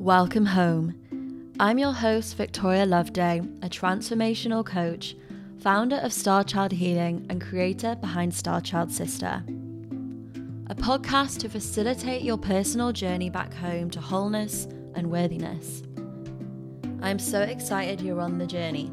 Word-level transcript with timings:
Welcome 0.00 0.46
home. 0.46 1.52
I'm 1.60 1.76
your 1.76 1.92
host, 1.92 2.38
Victoria 2.38 2.86
Loveday, 2.86 3.40
a 3.60 3.68
transformational 3.68 4.64
coach, 4.64 5.14
founder 5.58 5.96
of 5.96 6.10
Star 6.10 6.42
Child 6.42 6.72
Healing, 6.72 7.26
and 7.28 7.38
creator 7.38 7.96
behind 7.96 8.32
Star 8.32 8.62
Child 8.62 8.90
Sister. 8.90 9.44
A 10.68 10.74
podcast 10.74 11.40
to 11.40 11.50
facilitate 11.50 12.22
your 12.22 12.38
personal 12.38 12.92
journey 12.92 13.28
back 13.28 13.52
home 13.52 13.90
to 13.90 14.00
wholeness 14.00 14.64
and 14.94 15.10
worthiness. 15.10 15.82
I'm 17.02 17.18
so 17.18 17.42
excited 17.42 18.00
you're 18.00 18.22
on 18.22 18.38
the 18.38 18.46
journey. 18.46 18.90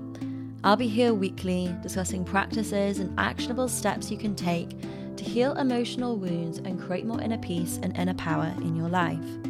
I'll 0.65 0.75
be 0.75 0.89
here 0.89 1.13
weekly 1.13 1.73
discussing 1.81 2.25
practices 2.25 2.99
and 2.99 3.17
actionable 3.17 3.69
steps 3.69 4.11
you 4.11 4.17
can 4.17 4.35
take 4.35 4.71
to 5.15 5.23
heal 5.23 5.53
emotional 5.53 6.17
wounds 6.17 6.57
and 6.57 6.77
create 6.77 7.05
more 7.05 7.21
inner 7.21 7.37
peace 7.37 7.79
and 7.81 7.95
inner 7.95 8.15
power 8.15 8.53
in 8.57 8.75
your 8.75 8.89
life. 8.89 9.46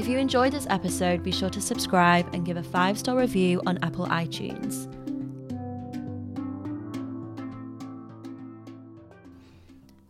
If 0.00 0.08
you 0.08 0.16
enjoyed 0.16 0.54
this 0.54 0.66
episode, 0.70 1.22
be 1.22 1.30
sure 1.30 1.50
to 1.50 1.60
subscribe 1.60 2.34
and 2.34 2.42
give 2.42 2.56
a 2.56 2.62
five 2.62 2.98
star 2.98 3.18
review 3.18 3.60
on 3.66 3.76
Apple 3.82 4.06
iTunes. 4.06 4.88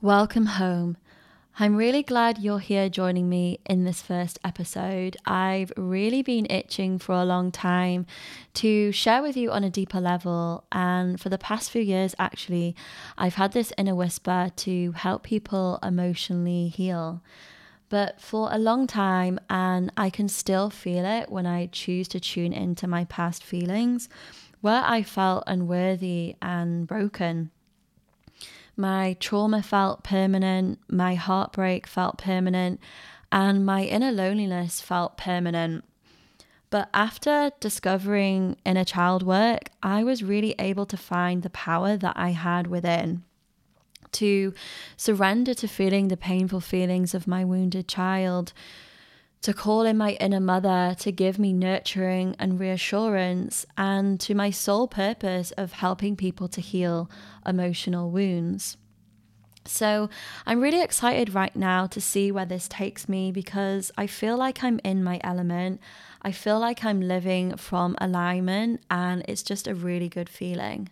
Welcome 0.00 0.46
home. 0.46 0.96
I'm 1.58 1.74
really 1.74 2.04
glad 2.04 2.38
you're 2.38 2.60
here 2.60 2.88
joining 2.88 3.28
me 3.28 3.58
in 3.66 3.82
this 3.82 4.00
first 4.00 4.38
episode. 4.44 5.16
I've 5.26 5.72
really 5.76 6.22
been 6.22 6.46
itching 6.48 7.00
for 7.00 7.16
a 7.16 7.24
long 7.24 7.50
time 7.50 8.06
to 8.54 8.92
share 8.92 9.22
with 9.22 9.36
you 9.36 9.50
on 9.50 9.64
a 9.64 9.70
deeper 9.70 10.00
level. 10.00 10.62
And 10.70 11.20
for 11.20 11.30
the 11.30 11.36
past 11.36 11.68
few 11.68 11.82
years, 11.82 12.14
actually, 12.16 12.76
I've 13.18 13.34
had 13.34 13.50
this 13.50 13.72
inner 13.76 13.96
whisper 13.96 14.52
to 14.54 14.92
help 14.92 15.24
people 15.24 15.80
emotionally 15.82 16.68
heal. 16.68 17.22
But 17.90 18.20
for 18.20 18.48
a 18.52 18.58
long 18.58 18.86
time, 18.86 19.40
and 19.50 19.92
I 19.96 20.10
can 20.10 20.28
still 20.28 20.70
feel 20.70 21.04
it 21.04 21.30
when 21.30 21.44
I 21.44 21.66
choose 21.66 22.06
to 22.08 22.20
tune 22.20 22.52
into 22.52 22.86
my 22.86 23.04
past 23.04 23.42
feelings, 23.42 24.08
where 24.60 24.82
I 24.86 25.02
felt 25.02 25.42
unworthy 25.48 26.36
and 26.40 26.86
broken. 26.86 27.50
My 28.76 29.16
trauma 29.18 29.60
felt 29.60 30.04
permanent, 30.04 30.78
my 30.88 31.16
heartbreak 31.16 31.88
felt 31.88 32.16
permanent, 32.16 32.80
and 33.32 33.66
my 33.66 33.82
inner 33.82 34.12
loneliness 34.12 34.80
felt 34.80 35.16
permanent. 35.16 35.84
But 36.70 36.88
after 36.94 37.50
discovering 37.58 38.56
inner 38.64 38.84
child 38.84 39.24
work, 39.24 39.70
I 39.82 40.04
was 40.04 40.22
really 40.22 40.54
able 40.60 40.86
to 40.86 40.96
find 40.96 41.42
the 41.42 41.50
power 41.50 41.96
that 41.96 42.16
I 42.16 42.30
had 42.30 42.68
within 42.68 43.24
to 44.12 44.54
surrender 44.96 45.54
to 45.54 45.68
feeling 45.68 46.08
the 46.08 46.16
painful 46.16 46.60
feelings 46.60 47.14
of 47.14 47.26
my 47.26 47.44
wounded 47.44 47.88
child, 47.88 48.52
to 49.42 49.54
call 49.54 49.82
in 49.82 49.96
my 49.96 50.12
inner 50.20 50.40
mother 50.40 50.94
to 50.98 51.10
give 51.10 51.38
me 51.38 51.52
nurturing 51.52 52.36
and 52.38 52.60
reassurance, 52.60 53.64
and 53.76 54.20
to 54.20 54.34
my 54.34 54.50
sole 54.50 54.86
purpose 54.86 55.50
of 55.52 55.72
helping 55.72 56.16
people 56.16 56.48
to 56.48 56.60
heal 56.60 57.10
emotional 57.46 58.10
wounds. 58.10 58.76
So, 59.66 60.08
I'm 60.46 60.60
really 60.60 60.82
excited 60.82 61.34
right 61.34 61.54
now 61.54 61.86
to 61.86 62.00
see 62.00 62.32
where 62.32 62.46
this 62.46 62.66
takes 62.66 63.08
me 63.08 63.30
because 63.30 63.92
I 63.96 64.06
feel 64.06 64.36
like 64.36 64.64
I'm 64.64 64.80
in 64.84 65.04
my 65.04 65.20
element. 65.22 65.80
I 66.22 66.32
feel 66.32 66.58
like 66.58 66.84
I'm 66.84 67.00
living 67.00 67.56
from 67.56 67.94
alignment, 67.98 68.82
and 68.90 69.22
it's 69.28 69.42
just 69.42 69.68
a 69.68 69.74
really 69.74 70.08
good 70.08 70.28
feeling. 70.28 70.88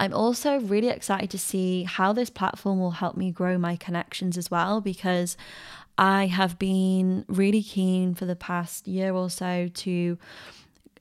I'm 0.00 0.14
also 0.14 0.58
really 0.60 0.88
excited 0.88 1.28
to 1.30 1.38
see 1.38 1.84
how 1.84 2.14
this 2.14 2.30
platform 2.30 2.80
will 2.80 2.92
help 2.92 3.18
me 3.18 3.30
grow 3.30 3.58
my 3.58 3.76
connections 3.76 4.38
as 4.38 4.50
well 4.50 4.80
because 4.80 5.36
I 5.98 6.26
have 6.26 6.58
been 6.58 7.26
really 7.28 7.62
keen 7.62 8.14
for 8.14 8.24
the 8.24 8.34
past 8.34 8.88
year 8.88 9.12
or 9.12 9.28
so 9.28 9.68
to 9.68 10.16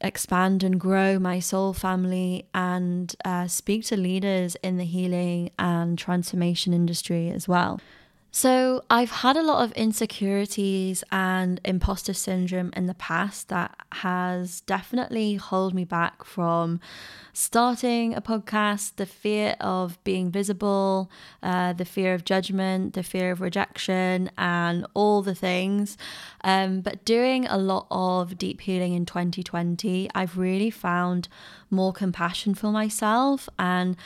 expand 0.02 0.64
and 0.64 0.78
grow 0.78 1.18
my 1.18 1.40
soul 1.40 1.72
family 1.72 2.46
and 2.54 3.16
uh, 3.24 3.48
speak 3.48 3.86
to 3.86 3.96
leaders 3.96 4.58
in 4.64 4.76
the 4.76 4.84
healing 4.84 5.52
and 5.58 5.98
transformation 5.98 6.74
industry 6.74 7.30
as 7.30 7.48
well. 7.48 7.80
So, 8.32 8.84
I've 8.92 9.10
had 9.10 9.38
a 9.38 9.42
lot 9.42 9.64
of 9.64 9.72
insecurities 9.72 11.04
and 11.12 11.60
imposter 11.66 12.14
syndrome 12.14 12.72
in 12.76 12.86
the 12.86 12.94
past 12.94 13.50
that 13.50 13.76
has 13.92 14.62
definitely 14.62 15.38
held 15.38 15.74
me 15.74 15.84
back 15.84 16.24
from 16.24 16.80
starting 17.34 18.14
a 18.14 18.22
podcast. 18.22 18.98
The 18.98 19.08
fear 19.08 19.56
of 19.60 19.98
being 20.04 20.30
visible, 20.30 21.10
uh, 21.42 21.74
the 21.74 21.86
fear 21.86 22.14
of 22.14 22.24
judgment, 22.24 22.94
the 22.94 23.02
fear 23.02 23.32
of 23.32 23.42
rejection, 23.42 24.30
and 24.38 24.86
all 24.94 25.24
the 25.24 25.36
things. 25.36 25.98
Um, 26.44 26.82
but 26.82 27.06
doing 27.06 27.48
a 27.48 27.58
lot 27.58 27.88
of 27.90 28.38
deep 28.38 28.62
healing 28.62 28.94
in 28.94 29.08
2020, 29.08 30.08
I've 30.14 30.38
really 30.38 30.70
found 30.70 31.30
more 31.72 31.94
compassion 31.94 32.54
for 32.54 32.72
myself 32.72 33.50
and 33.58 33.98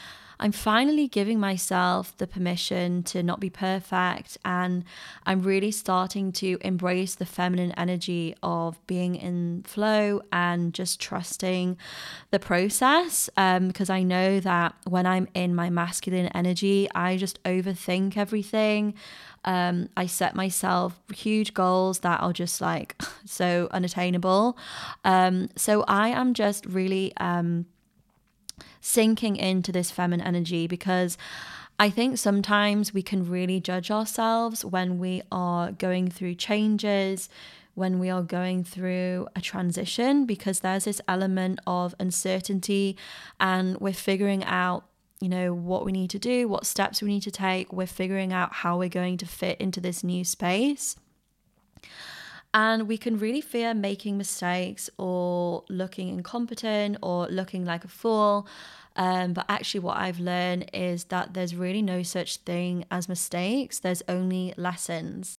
I'm 0.44 0.52
finally 0.52 1.08
giving 1.08 1.40
myself 1.40 2.18
the 2.18 2.28
permission 2.28 3.02
to 3.04 3.24
not 3.24 3.40
be 3.40 3.50
perfect. 3.50 4.38
And 4.44 4.84
I'm 5.26 5.42
really 5.42 5.72
starting 5.72 6.34
to 6.34 6.58
embrace 6.59 7.16
the 7.16 7.26
feminine 7.26 7.72
energy 7.78 8.36
of 8.44 8.86
being 8.86 9.16
in 9.16 9.64
flow 9.66 10.22
and 10.34 10.74
just 10.74 11.00
trusting 11.00 11.78
the 12.31 12.40
process. 12.40 13.30
Because 13.38 13.90
um, 13.90 13.96
I 13.96 14.04
know 14.04 14.42
that 14.42 14.76
when 14.86 15.06
I'm 15.06 15.30
in 15.34 15.56
my 15.56 15.70
masculine 15.70 16.28
energy, 16.36 16.90
I 16.94 17.16
just 17.16 17.42
overthink 17.44 18.18
everything. 18.18 18.96
Um, 19.46 19.88
I 19.96 20.08
set 20.08 20.36
myself 20.36 21.00
huge 21.14 21.54
goals 21.54 22.00
that 22.00 22.20
are 22.20 22.34
just 22.34 22.60
like 22.60 23.02
so 23.25 23.70
unattainable. 23.72 24.58
Um, 25.06 25.48
so 25.56 25.86
I 25.88 26.10
am 26.10 26.34
just 26.34 26.66
really 26.66 27.14
um, 27.16 27.66
sinking 28.84 29.38
into 29.38 29.72
this 29.72 29.90
feminine 29.90 30.28
energy 30.28 30.68
because 30.68 31.18
I 31.80 31.90
think 31.90 32.18
sometimes 32.18 32.94
we 32.94 33.02
can 33.02 33.28
really 33.28 33.62
judge 33.62 33.90
ourselves 33.90 34.64
when 34.66 35.00
we 35.00 35.24
are 35.32 35.72
going 35.72 36.10
through 36.10 36.36
changes, 36.36 37.30
when 37.76 37.98
we 37.98 38.10
are 38.10 38.22
going 38.22 38.64
through 38.66 39.28
a 39.36 39.42
transition, 39.42 40.26
because 40.26 40.60
there's 40.60 40.84
this 40.84 41.02
element 41.08 41.60
of 41.66 41.96
uncertainty 42.00 42.98
and 43.40 43.78
we're 43.80 43.94
figuring 43.94 44.44
out. 44.44 44.86
You 45.22 45.30
know, 45.30 45.54
what 45.54 45.86
we 45.86 45.94
need 45.94 46.10
to 46.10 46.20
do, 46.20 46.50
what 46.50 46.66
steps 46.66 47.02
we 47.02 47.08
need 47.08 47.24
to 47.24 47.32
take. 47.32 47.72
We're 47.72 47.88
figuring 47.88 48.34
out 48.34 48.52
how 48.52 48.78
we're 48.78 48.90
going 48.90 49.16
to 49.20 49.26
fit 49.26 49.58
into 49.62 49.80
this 49.80 50.04
new 50.04 50.26
space. 50.26 50.98
And 52.53 52.88
we 52.88 52.97
can 52.97 53.18
really 53.18 53.41
fear 53.41 53.74
making 53.74 54.18
mistakes 54.18 54.90
or 54.97 55.64
looking 55.69 56.09
incompetent 56.09 56.97
or 57.02 57.28
looking 57.28 57.66
like 57.66 57.84
a 57.84 57.88
fool. 57.88 58.47
Um, 58.96 59.34
but 59.34 59.46
actually, 59.50 59.80
what 59.80 59.97
I've 59.97 60.19
learned 60.19 60.69
is 60.72 61.06
that 61.06 61.34
there's 61.34 61.56
really 61.56 61.81
no 61.81 62.03
such 62.03 62.38
thing 62.38 62.86
as 62.92 63.09
mistakes, 63.09 63.80
there's 63.80 64.03
only 64.08 64.53
lessons. 64.56 65.36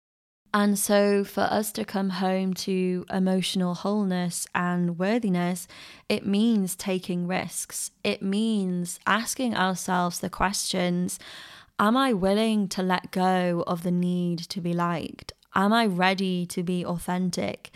And 0.52 0.78
so, 0.78 1.24
for 1.24 1.42
us 1.42 1.72
to 1.72 1.84
come 1.84 2.10
home 2.10 2.54
to 2.54 3.04
emotional 3.10 3.74
wholeness 3.74 4.46
and 4.54 4.98
worthiness, 4.98 5.66
it 6.08 6.26
means 6.26 6.76
taking 6.76 7.26
risks. 7.26 7.90
It 8.04 8.22
means 8.22 9.00
asking 9.06 9.56
ourselves 9.56 10.20
the 10.20 10.30
questions 10.30 11.18
Am 11.80 11.96
I 11.96 12.12
willing 12.12 12.68
to 12.68 12.84
let 12.84 13.10
go 13.10 13.64
of 13.66 13.82
the 13.82 13.90
need 13.90 14.38
to 14.38 14.60
be 14.60 14.72
liked? 14.72 15.32
Am 15.54 15.72
I 15.72 15.86
ready 15.86 16.46
to 16.46 16.62
be 16.62 16.84
authentic? 16.84 17.70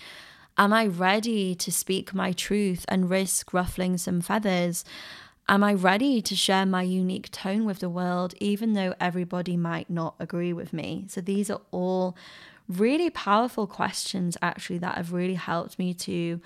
Am 0.56 0.72
I 0.72 0.87
ready 0.87 1.55
to 1.55 1.71
speak 1.71 2.12
my 2.12 2.33
truth 2.33 2.84
and 2.89 3.09
risk 3.09 3.53
ruffling 3.53 3.97
some 3.97 4.21
feathers? 4.21 4.84
Am 5.49 5.62
I 5.62 5.72
ready 5.72 6.21
to 6.21 6.34
share 6.34 6.66
my 6.66 6.83
unique 6.83 7.30
tone 7.30 7.65
with 7.65 7.78
the 7.78 7.89
world, 7.89 8.34
even 8.41 8.72
though 8.75 8.95
everybody 9.01 9.57
might 9.57 9.89
not 9.89 10.15
agree 10.19 10.53
with 10.53 10.72
me? 10.72 11.04
So, 11.09 11.21
these 11.21 11.48
are 11.48 11.60
all 11.71 12.16
really 12.69 13.09
powerful 13.09 13.66
questions, 13.66 14.36
actually, 14.42 14.78
that 14.78 14.97
have 14.97 15.13
really 15.13 15.34
helped 15.34 15.78
me 15.78 15.95
to 15.95 16.41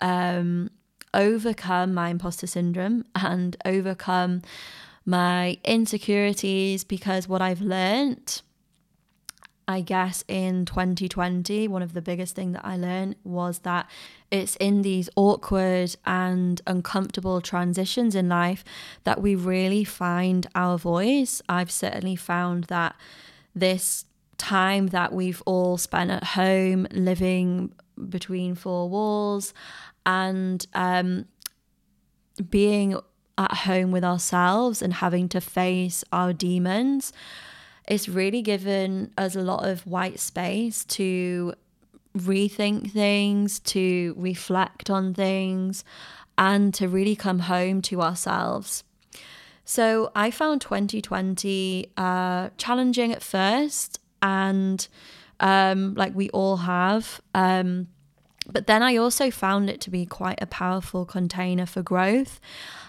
um, 0.00 0.70
overcome 1.14 1.94
my 1.94 2.10
imposter 2.10 2.46
syndrome 2.46 3.04
and 3.14 3.56
overcome 3.64 4.42
my 5.06 5.58
insecurities 5.64 6.84
because 6.84 7.26
what 7.26 7.42
I've 7.42 7.60
learned 7.60 8.42
I 9.66 9.80
guess 9.80 10.24
in 10.28 10.66
2020, 10.66 11.68
one 11.68 11.82
of 11.82 11.94
the 11.94 12.02
biggest 12.02 12.34
things 12.34 12.54
that 12.54 12.64
I 12.64 12.76
learned 12.76 13.16
was 13.24 13.60
that 13.60 13.88
it's 14.30 14.56
in 14.56 14.82
these 14.82 15.08
awkward 15.16 15.96
and 16.04 16.60
uncomfortable 16.66 17.40
transitions 17.40 18.14
in 18.14 18.28
life 18.28 18.62
that 19.04 19.22
we 19.22 19.34
really 19.34 19.84
find 19.84 20.46
our 20.54 20.76
voice. 20.76 21.40
I've 21.48 21.70
certainly 21.70 22.16
found 22.16 22.64
that 22.64 22.94
this 23.54 24.04
time 24.36 24.88
that 24.88 25.12
we've 25.12 25.42
all 25.46 25.78
spent 25.78 26.10
at 26.10 26.24
home 26.24 26.86
living 26.90 27.72
between 28.08 28.54
four 28.54 28.88
walls 28.88 29.54
and 30.04 30.66
um, 30.74 31.24
being 32.50 32.98
at 33.38 33.54
home 33.54 33.90
with 33.90 34.04
ourselves 34.04 34.82
and 34.82 34.94
having 34.94 35.28
to 35.28 35.40
face 35.40 36.04
our 36.12 36.32
demons 36.32 37.12
it's 37.86 38.08
really 38.08 38.42
given 38.42 39.12
us 39.18 39.36
a 39.36 39.40
lot 39.40 39.66
of 39.66 39.86
white 39.86 40.18
space 40.18 40.84
to 40.86 41.54
rethink 42.16 42.92
things, 42.92 43.58
to 43.60 44.14
reflect 44.16 44.88
on 44.88 45.14
things, 45.14 45.84
and 46.38 46.72
to 46.74 46.88
really 46.88 47.16
come 47.16 47.40
home 47.40 47.82
to 47.82 48.00
ourselves. 48.00 48.84
So 49.64 50.10
I 50.14 50.30
found 50.30 50.60
2020 50.60 51.90
uh, 51.96 52.50
challenging 52.56 53.12
at 53.12 53.22
first, 53.22 53.98
and 54.22 54.86
um, 55.40 55.94
like 55.94 56.14
we 56.14 56.30
all 56.30 56.58
have. 56.58 57.20
Um, 57.34 57.88
but 58.46 58.66
then 58.66 58.82
I 58.82 58.96
also 58.96 59.30
found 59.30 59.70
it 59.70 59.80
to 59.82 59.90
be 59.90 60.04
quite 60.04 60.38
a 60.42 60.46
powerful 60.46 61.04
container 61.06 61.66
for 61.66 61.82
growth. 61.82 62.40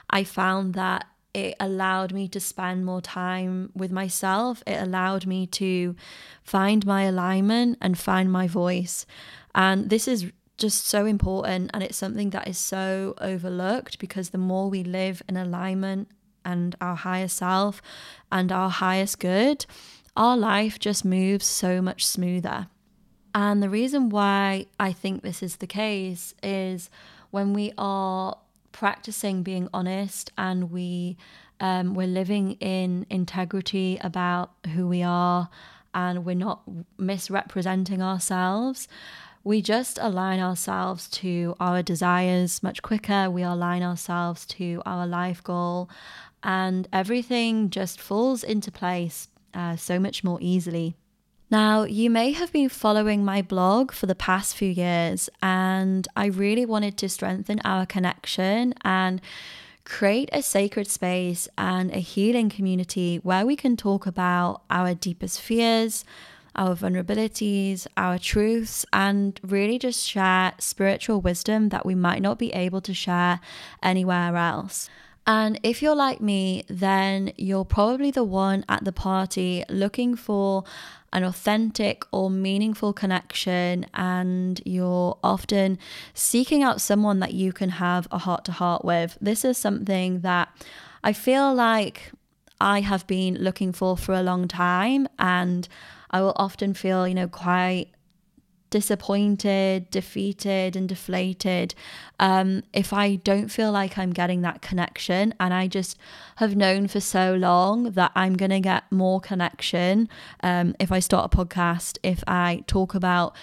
I 0.10 0.24
found 0.24 0.74
that 0.74 1.06
it 1.36 1.58
allowed 1.60 2.14
me 2.14 2.30
to 2.30 2.40
spend 2.40 2.86
more 2.86 3.02
time 3.02 3.70
with 3.76 3.92
myself. 3.92 4.64
It 4.66 4.82
allowed 4.82 5.28
me 5.28 5.46
to 5.48 5.94
find 6.42 6.86
my 6.86 7.04
alignment 7.04 7.78
and 7.82 7.98
find 7.98 8.32
my 8.32 8.48
voice. 8.48 9.06
And 9.54 9.90
this 9.90 10.08
is 10.08 10.32
just 10.58 10.88
so 10.88 11.06
important. 11.06 11.72
And 11.74 11.84
it's 11.84 11.98
something 11.98 12.30
that 12.30 12.48
is 12.48 12.58
so 12.58 13.16
overlooked 13.20 14.00
because 14.00 14.30
the 14.30 14.38
more 14.38 14.70
we 14.70 14.82
live 14.82 15.22
in 15.28 15.36
alignment 15.36 16.08
and 16.46 16.74
our 16.80 16.96
higher 16.96 17.28
self 17.28 17.82
and 18.32 18.50
our 18.50 18.70
highest 18.70 19.20
good, 19.20 19.66
our 20.16 20.38
life 20.38 20.80
just 20.80 21.04
moves 21.04 21.46
so 21.46 21.82
much 21.82 22.06
smoother. 22.06 22.68
And 23.34 23.62
the 23.62 23.70
reason 23.70 24.08
why 24.08 24.68
I 24.80 24.94
think 24.94 25.22
this 25.22 25.44
is 25.44 25.58
the 25.58 25.68
case 25.68 26.34
is 26.42 26.90
when 27.32 27.52
we 27.52 27.74
are 27.78 28.38
practicing 28.76 29.42
being 29.42 29.70
honest 29.74 30.34
and 30.38 30.70
we 30.70 31.16
um, 31.62 31.94
we're 31.94 32.08
living 32.08 32.52
in 32.60 33.06
integrity 33.10 33.98
about 34.02 34.52
who 34.74 34.86
we 34.86 35.02
are 35.02 35.48
and 35.94 36.26
we're 36.26 36.36
not 36.36 36.62
misrepresenting 36.98 38.02
ourselves. 38.02 38.90
We 39.46 39.62
just 39.62 39.98
align 40.02 40.42
ourselves 40.42 41.08
to 41.22 41.56
our 41.58 41.82
desires 41.82 42.62
much 42.62 42.82
quicker. 42.82 43.30
We 43.30 43.44
align 43.44 43.82
ourselves 43.82 44.46
to 44.58 44.82
our 44.86 45.08
life 45.08 45.42
goal 45.42 45.90
and 46.44 46.86
everything 46.92 47.70
just 47.70 48.02
falls 48.02 48.44
into 48.44 48.74
place 48.74 49.30
uh, 49.54 49.78
so 49.78 50.00
much 50.00 50.22
more 50.22 50.38
easily 50.42 50.96
now, 51.52 51.84
you 51.84 52.10
may 52.10 52.32
have 52.32 52.52
been 52.52 52.70
following 52.70 53.24
my 53.24 53.42
blog 53.42 53.92
for 53.92 54.08
the 54.08 54.16
past 54.16 54.56
few 54.56 54.70
years, 54.70 55.30
and 55.44 56.08
I 56.16 56.26
really 56.26 56.66
wanted 56.66 56.98
to 56.98 57.10
strengthen 57.10 57.62
our 57.64 57.86
connection 57.86 58.74
and 58.84 59.22
create 59.84 60.30
a 60.34 60.42
sacred 60.42 60.88
space 60.88 61.48
and 61.58 61.92
a 61.92 62.00
healing 62.00 62.50
community 62.50 63.18
where 63.22 63.46
we 63.46 63.56
can 63.56 63.78
talk 63.78 64.08
about 64.08 64.64
our 64.72 64.96
deepest 64.96 65.40
fears, 65.40 66.04
our 66.56 66.76
vulnerabilities, 66.76 67.86
our 67.96 68.18
truths, 68.18 68.86
and 68.92 69.40
really 69.44 69.78
just 69.78 70.08
share 70.08 70.54
spiritual 70.58 71.22
wisdom 71.22 71.70
that 71.70 71.86
we 71.86 71.94
might 71.94 72.22
not 72.22 72.40
be 72.40 72.52
able 72.54 72.82
to 72.82 72.94
share 72.94 73.40
anywhere 73.84 74.36
else. 74.36 74.90
And 75.28 75.60
if 75.64 75.82
you're 75.82 75.96
like 75.96 76.22
me, 76.22 76.64
then 76.68 77.34
you're 77.36 77.66
probably 77.66 78.12
the 78.12 78.24
one 78.24 78.64
at 78.70 78.84
the 78.84 78.92
party 78.92 79.64
looking 79.70 80.16
for 80.16 80.64
an 81.16 81.24
authentic 81.24 82.04
or 82.12 82.30
meaningful 82.30 82.92
connection, 82.92 83.86
and 83.94 84.62
you're 84.66 85.18
often 85.24 85.80
seeking 86.14 86.62
out 86.62 86.82
someone 86.82 87.22
that 87.22 87.34
you 87.34 87.54
can 87.54 87.70
have 87.70 88.06
a 88.12 88.18
heart 88.18 88.44
to 88.46 88.52
heart 88.52 88.84
with. 88.84 89.18
This 89.22 89.46
is 89.46 89.58
something 89.58 90.20
that 90.20 90.50
I 91.04 91.14
feel 91.14 91.54
like 91.54 92.12
I 92.60 92.82
have 92.82 93.08
been 93.08 93.36
looking 93.36 93.72
for 93.72 93.96
for 93.96 94.14
a 94.14 94.22
long 94.22 94.50
time, 94.50 95.08
and 95.18 95.68
I 96.12 96.20
will 96.20 96.34
often 96.36 96.74
feel, 96.74 97.08
you 97.08 97.16
know, 97.16 97.30
quite 97.30 97.88
disappointed, 98.76 99.90
defeated, 99.90 100.76
and 100.76 100.90
deflated 100.90 101.74
um, 102.20 102.62
if 102.74 102.92
I 102.92 103.16
don't 103.16 103.48
feel 103.48 103.72
like 103.72 103.98
I'm 103.98 104.12
getting 104.12 104.42
that 104.42 104.62
connection. 104.62 105.34
And 105.40 105.54
I 105.54 105.68
just 105.68 105.98
have 106.36 106.58
known 106.58 106.90
for 106.90 107.00
so 107.00 107.36
long 107.36 107.92
that 107.92 108.12
I'm 108.16 108.36
going 108.36 108.50
to 108.50 108.60
get 108.60 108.92
more 108.92 109.22
connection 109.22 110.10
um, 110.44 110.76
if 110.78 110.92
I 110.92 111.00
start 111.00 111.34
a 111.34 111.38
podcast, 111.38 112.00
if 112.04 112.22
I 112.28 112.66
talk 112.68 112.94
about 112.94 113.34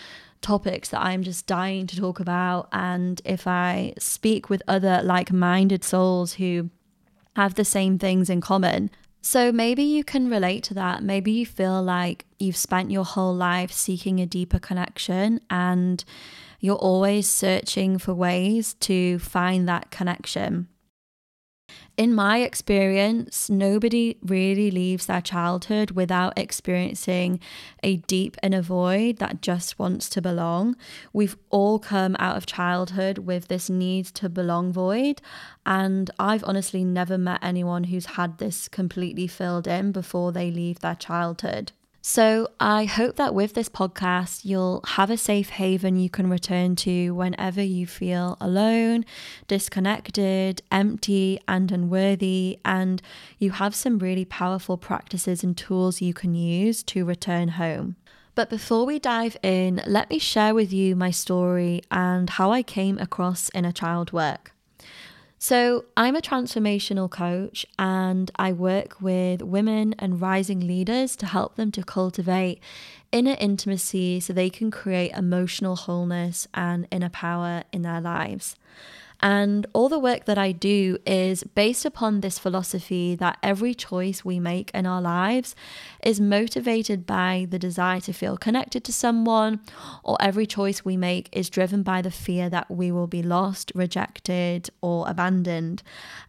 topics 0.43 0.91
that 0.91 1.01
I'm 1.01 1.23
just 1.23 1.47
dying 1.47 1.87
to 1.87 1.97
talk 1.97 2.21
about, 2.21 2.69
and 2.71 3.23
if 3.25 3.47
I 3.47 3.95
speak 3.99 4.51
with 4.51 4.63
other 4.69 5.01
like 5.03 5.33
minded 5.33 5.83
souls 5.83 6.35
who 6.35 6.69
have 7.37 7.55
the 7.55 7.65
same 7.65 7.99
things 7.99 8.29
in 8.29 8.43
common. 8.43 8.91
So 9.25 9.53
maybe 9.53 9.85
you 9.85 10.03
can 10.03 10.29
relate 10.29 10.65
to 10.65 10.75
that. 10.75 11.05
Maybe 11.05 11.31
you 11.31 11.47
feel 11.47 11.81
like 11.81 12.27
you've 12.41 12.57
spent 12.57 12.91
your 12.91 13.05
whole 13.05 13.35
life 13.35 13.71
seeking 13.71 14.19
a 14.21 14.27
deeper 14.27 14.59
connection 14.59 15.41
and 15.49 16.05
you're 16.59 16.77
always 16.77 17.29
searching 17.29 17.99
for 17.99 18.15
ways 18.15 18.75
to 18.75 19.21
find 19.21 19.69
that 19.69 19.93
connection 19.93 20.67
in 21.97 22.15
my 22.15 22.39
experience, 22.39 23.51
nobody 23.51 24.17
really 24.23 24.71
leaves 24.71 25.07
their 25.07 25.21
childhood 25.21 25.91
without 25.91 26.39
experiencing 26.39 27.39
a 27.83 27.97
deep 27.97 28.37
inner 28.43 28.63
void 28.63 29.19
that 29.19 29.43
just 29.43 29.79
wants 29.79 30.09
to 30.11 30.23
belong. 30.23 30.75
We've 31.13 31.37
all 31.51 31.79
come 31.79 32.17
out 32.19 32.37
of 32.39 32.47
childhood 32.47 33.19
with 33.19 33.49
this 33.49 33.69
need 33.69 34.07
to 34.07 34.31
belong 34.31 34.73
void. 34.73 35.21
And 35.67 36.11
I've 36.19 36.45
honestly 36.45 36.83
never 36.83 37.19
met 37.19 37.41
anyone 37.43 37.85
who's 37.85 38.07
had 38.07 38.39
this 38.39 38.69
completely 38.69 39.27
filled 39.27 39.67
in 39.67 39.93
before 39.93 40.33
they 40.33 40.51
leave 40.51 40.81
their 40.81 40.95
childhood. 40.95 41.73
So, 42.05 42.49
I 42.59 42.85
hope 42.85 43.15
that 43.15 43.33
with 43.33 43.55
this 43.55 43.69
podcast, 43.69 44.45
you'll 44.45 44.83
have 44.85 45.09
a 45.09 45.17
safe 45.17 45.51
haven 45.51 45.95
you 45.95 46.11
can 46.11 46.29
return 46.29 46.75
to 46.77 47.13
whenever 47.15 47.63
you 47.63 47.87
feel 47.87 48.37
alone, 48.41 49.05
disconnected, 49.47 50.63
empty, 50.73 51.39
and 51.47 51.71
unworthy. 51.71 52.59
And 52.65 53.01
you 53.39 53.53
have 53.53 53.77
some 53.77 54.01
really 54.01 54.25
powerful 54.25 54.77
practices 54.77 55.45
and 55.45 55.57
tools 55.57 56.01
you 56.01 56.13
can 56.13 56.35
use 56.35 56.83
to 56.85 57.05
return 57.05 57.51
home. 57.51 57.95
But 58.35 58.51
before 58.51 58.85
we 58.85 58.99
dive 58.99 59.37
in, 59.41 59.81
let 59.87 60.11
me 60.11 60.19
share 60.19 60.57
with 60.57 60.73
you 60.73 60.97
my 60.97 61.13
story 61.13 61.83
and 61.89 62.29
how 62.29 62.51
I 62.51 62.65
came 62.65 62.99
across 62.99 63.49
inner 63.55 63.71
child 63.71 64.13
work. 64.13 64.52
So, 65.45 65.87
I'm 65.97 66.15
a 66.15 66.21
transformational 66.21 67.11
coach 67.11 67.67
and 67.77 68.31
I 68.37 68.53
work 68.53 69.01
with 69.01 69.43
women 69.43 69.93
and 69.99 70.21
rising 70.21 70.61
leaders 70.61 71.17
to 71.17 71.27
help 71.27 71.57
them 71.57 71.73
to 71.73 71.83
cultivate 71.83 72.61
inner 73.11 73.35
intimacy 73.41 74.21
so 74.21 74.33
they 74.33 74.51
can 74.51 74.71
create 74.71 75.11
emotional 75.11 75.75
wholeness 75.75 76.47
and 76.55 76.87
inner 76.93 77.09
power 77.09 77.65
in 77.73 77.83
their 77.83 78.01
lives. 78.01 78.55
And 79.23 79.67
all 79.73 79.89
the 79.89 80.01
work 80.01 80.25
that 80.25 80.37
I 80.37 80.51
do 80.51 80.99
is 81.07 81.45
based 81.45 81.85
upon 81.85 82.21
this 82.21 82.41
philosophy 82.41 83.15
that 83.15 83.39
every 83.41 83.73
choice 83.73 84.25
we 84.25 84.41
make 84.41 84.73
in 84.75 84.85
our 84.85 85.01
lives 85.01 85.55
is 86.03 86.21
motivated 86.21 87.07
by 87.07 87.47
the 87.49 87.59
desire 87.59 88.01
to 88.01 88.13
feel 88.13 88.37
connected 88.37 88.83
to 88.85 88.93
someone, 88.93 89.61
or 90.03 90.17
every 90.21 90.45
choice 90.45 90.85
we 90.85 90.97
make 90.97 91.29
is 91.31 91.49
driven 91.49 91.85
by 91.85 92.03
the 92.03 92.11
fear 92.11 92.51
that 92.51 92.69
we 92.69 92.91
will 92.91 93.07
be 93.07 93.23
lost, 93.23 93.71
rejected, 93.77 94.71
or 94.81 95.09
abandoned. 95.09 95.85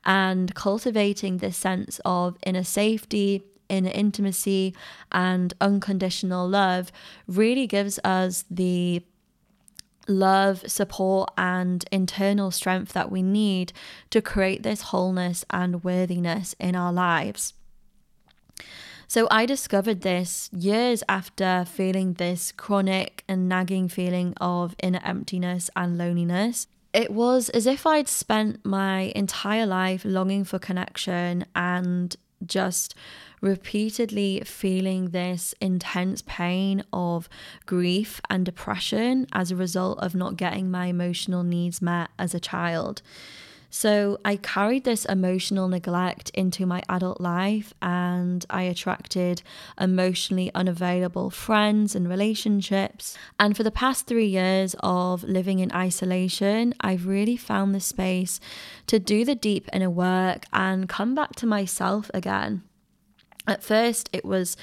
And 0.06 0.54
cultivating 0.54 1.38
this 1.38 1.58
sense 1.58 2.00
of 2.06 2.38
inner 2.46 2.64
safety, 2.64 3.44
inner 3.70 3.92
intimacy, 3.92 4.76
and 5.12 5.54
unconditional 5.60 6.48
love 6.48 6.92
really 7.28 7.66
gives 7.66 8.00
us 8.04 8.46
the 8.52 9.04
love, 10.08 10.64
support, 10.68 11.32
and 11.38 11.86
internal 11.92 12.52
strength 12.52 12.94
that 12.94 13.12
we 13.12 13.22
need 13.22 13.74
to 14.10 14.22
create 14.22 14.64
this 14.64 14.82
wholeness 14.84 15.46
and 15.50 15.84
worthiness 15.84 16.56
in 16.60 16.76
our 16.76 16.94
lives. 16.94 17.54
So, 19.08 19.28
I 19.30 19.46
discovered 19.46 20.02
this 20.02 20.50
years 20.52 21.04
after 21.08 21.66
feeling 21.68 22.14
this 22.14 22.52
chronic 22.52 23.24
and 23.28 23.48
nagging 23.48 23.88
feeling 23.88 24.34
of 24.42 24.76
inner 24.82 25.02
emptiness 25.04 25.70
and 25.76 25.98
loneliness. 25.98 26.68
It 26.94 27.12
was 27.12 27.50
as 27.50 27.68
if 27.68 27.86
I'd 27.86 28.08
spent 28.08 28.66
my 28.66 29.12
entire 29.16 29.66
life 29.66 30.04
longing 30.06 30.44
for 30.44 30.60
connection 30.60 31.46
and 31.56 32.16
just 32.46 32.96
repeatedly 33.44 34.42
feeling 34.46 35.10
this 35.10 35.54
intense 35.60 36.24
pain 36.26 36.82
of 36.94 37.28
grief 37.66 38.22
and 38.30 38.46
depression 38.46 39.28
as 39.34 39.52
a 39.52 39.56
result 39.56 40.00
of 40.00 40.16
not 40.16 40.38
getting 40.38 40.72
my 40.72 40.86
emotional 40.86 41.44
needs 41.44 41.82
met 41.82 42.10
as 42.18 42.34
a 42.34 42.40
child. 42.40 43.02
So 43.70 44.20
I 44.24 44.38
carried 44.38 44.84
this 44.86 45.04
emotional 45.06 45.68
neglect 45.68 46.30
into 46.36 46.66
my 46.66 46.84
adult 46.88 47.20
life 47.20 47.74
and 47.82 48.46
I 48.50 48.62
attracted 48.62 49.42
emotionally 49.82 50.52
unavailable 50.54 51.30
friends 51.32 51.96
and 51.96 52.08
relationships. 52.08 53.18
And 53.40 53.58
for 53.58 53.64
the 53.64 53.72
past 53.72 54.06
three 54.06 54.28
years 54.28 54.76
of 54.82 55.24
living 55.24 55.60
in 55.60 55.72
isolation, 55.74 56.76
I've 56.80 57.08
really 57.08 57.36
found 57.36 57.76
the 57.76 57.80
space 57.80 58.40
to 58.88 59.00
do 59.00 59.26
the 59.26 59.36
deep 59.36 59.68
inner 59.74 59.90
work 59.90 60.46
and 60.54 60.88
come 60.88 61.14
back 61.14 61.36
to 61.38 61.48
myself 61.48 62.10
again. 62.14 62.62
At 63.48 63.64
first, 63.64 64.10
it 64.14 64.26
was 64.26 64.58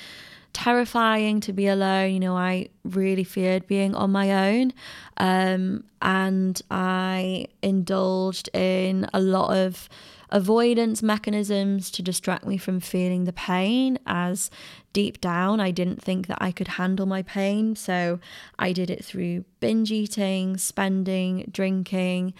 terrifying 0.52 1.40
to 1.40 1.52
be 1.52 1.66
alone. 1.66 2.12
You 2.12 2.20
know, 2.20 2.36
I 2.36 2.68
really 2.84 3.24
feared 3.24 3.66
being 3.66 3.94
on 3.94 4.10
my 4.10 4.50
own. 4.50 4.72
Um, 5.16 5.84
and 6.02 6.60
I 6.70 7.46
indulged 7.62 8.48
in 8.54 9.06
a 9.12 9.20
lot 9.20 9.56
of 9.56 9.88
avoidance 10.30 11.02
mechanisms 11.02 11.90
to 11.90 12.02
distract 12.02 12.46
me 12.46 12.56
from 12.56 12.80
feeling 12.80 13.24
the 13.24 13.32
pain, 13.32 13.98
as 14.06 14.50
deep 14.92 15.20
down 15.20 15.60
I 15.60 15.70
didn't 15.70 16.02
think 16.02 16.26
that 16.28 16.38
I 16.40 16.52
could 16.52 16.68
handle 16.68 17.06
my 17.06 17.22
pain. 17.22 17.76
So 17.76 18.20
I 18.58 18.72
did 18.72 18.90
it 18.90 19.04
through 19.04 19.44
binge 19.60 19.92
eating, 19.92 20.56
spending, 20.56 21.48
drinking. 21.50 22.34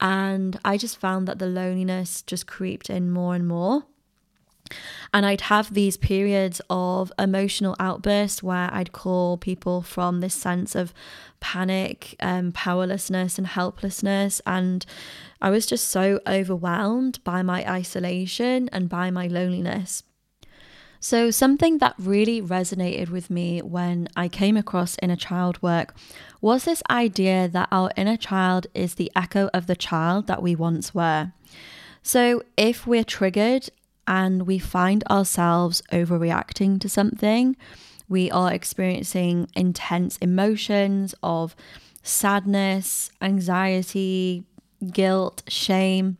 And 0.00 0.58
I 0.64 0.76
just 0.76 0.98
found 0.98 1.28
that 1.28 1.38
the 1.38 1.46
loneliness 1.46 2.22
just 2.22 2.46
creeped 2.46 2.90
in 2.90 3.10
more 3.10 3.34
and 3.34 3.46
more. 3.46 3.84
And 5.12 5.26
I'd 5.26 5.42
have 5.42 5.74
these 5.74 5.96
periods 5.96 6.60
of 6.70 7.12
emotional 7.18 7.76
outbursts 7.78 8.42
where 8.42 8.72
I'd 8.72 8.92
call 8.92 9.36
people 9.36 9.82
from 9.82 10.20
this 10.20 10.34
sense 10.34 10.74
of 10.74 10.92
panic, 11.40 12.16
um, 12.20 12.52
powerlessness, 12.52 13.38
and 13.38 13.46
helplessness. 13.46 14.40
And 14.46 14.84
I 15.40 15.50
was 15.50 15.66
just 15.66 15.88
so 15.88 16.20
overwhelmed 16.26 17.22
by 17.22 17.42
my 17.42 17.70
isolation 17.70 18.68
and 18.72 18.88
by 18.88 19.10
my 19.10 19.26
loneliness. 19.26 20.02
So, 21.00 21.30
something 21.30 21.78
that 21.78 21.94
really 21.98 22.40
resonated 22.40 23.10
with 23.10 23.28
me 23.28 23.60
when 23.60 24.08
I 24.16 24.26
came 24.26 24.56
across 24.56 24.96
inner 25.02 25.16
child 25.16 25.60
work 25.62 25.94
was 26.40 26.64
this 26.64 26.82
idea 26.88 27.46
that 27.46 27.68
our 27.70 27.90
inner 27.94 28.16
child 28.16 28.68
is 28.72 28.94
the 28.94 29.12
echo 29.14 29.50
of 29.52 29.66
the 29.66 29.76
child 29.76 30.28
that 30.28 30.42
we 30.42 30.54
once 30.56 30.94
were. 30.94 31.32
So, 32.02 32.42
if 32.56 32.86
we're 32.86 33.04
triggered 33.04 33.68
and 34.06 34.46
we 34.46 34.58
find 34.58 35.04
ourselves 35.10 35.82
overreacting 35.92 36.80
to 36.80 36.88
something, 36.88 37.56
we 38.08 38.30
are 38.30 38.52
experiencing 38.52 39.48
intense 39.54 40.18
emotions 40.18 41.14
of 41.22 41.56
sadness, 42.02 43.10
anxiety, 43.22 44.44
guilt, 44.92 45.42
shame. 45.48 46.18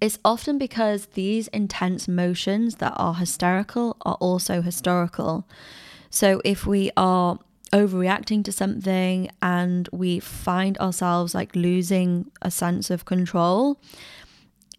It's 0.00 0.18
often 0.24 0.58
because 0.58 1.06
these 1.06 1.48
intense 1.48 2.08
emotions 2.08 2.76
that 2.76 2.92
are 2.96 3.14
hysterical 3.14 3.96
are 4.02 4.16
also 4.20 4.60
historical. 4.60 5.46
So 6.10 6.42
if 6.44 6.66
we 6.66 6.90
are 6.96 7.38
overreacting 7.72 8.44
to 8.44 8.52
something 8.52 9.30
and 9.40 9.88
we 9.92 10.20
find 10.20 10.78
ourselves 10.78 11.34
like 11.34 11.56
losing 11.56 12.30
a 12.42 12.50
sense 12.50 12.90
of 12.90 13.04
control, 13.04 13.80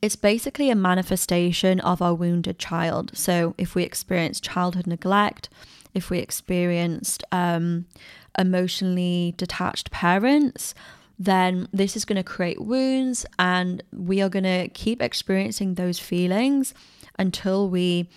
it's 0.01 0.15
basically 0.15 0.69
a 0.69 0.75
manifestation 0.75 1.79
of 1.79 2.01
our 2.01 2.13
wounded 2.13 2.59
child. 2.59 3.11
So 3.15 3.55
if 3.57 3.73
we 3.75 3.83
experience 3.83 4.39
childhood 4.39 4.87
neglect, 4.87 5.49
if 5.93 6.09
we 6.09 6.19
experienced 6.19 7.23
um, 7.31 7.85
emotionally 8.37 9.33
detached 9.37 9.89
parents, 9.89 10.75
then 11.17 11.67
this 11.73 11.95
is 11.95 12.05
going 12.05 12.17
to 12.17 12.23
create 12.23 12.61
wounds 12.61 13.25
and 13.39 13.81
we 13.91 14.21
are 14.21 14.29
going 14.29 14.43
to 14.43 14.67
keep 14.69 15.01
experiencing 15.01 15.73
those 15.73 15.97
feelings 15.97 16.75
until 17.17 17.67
we 17.69 18.07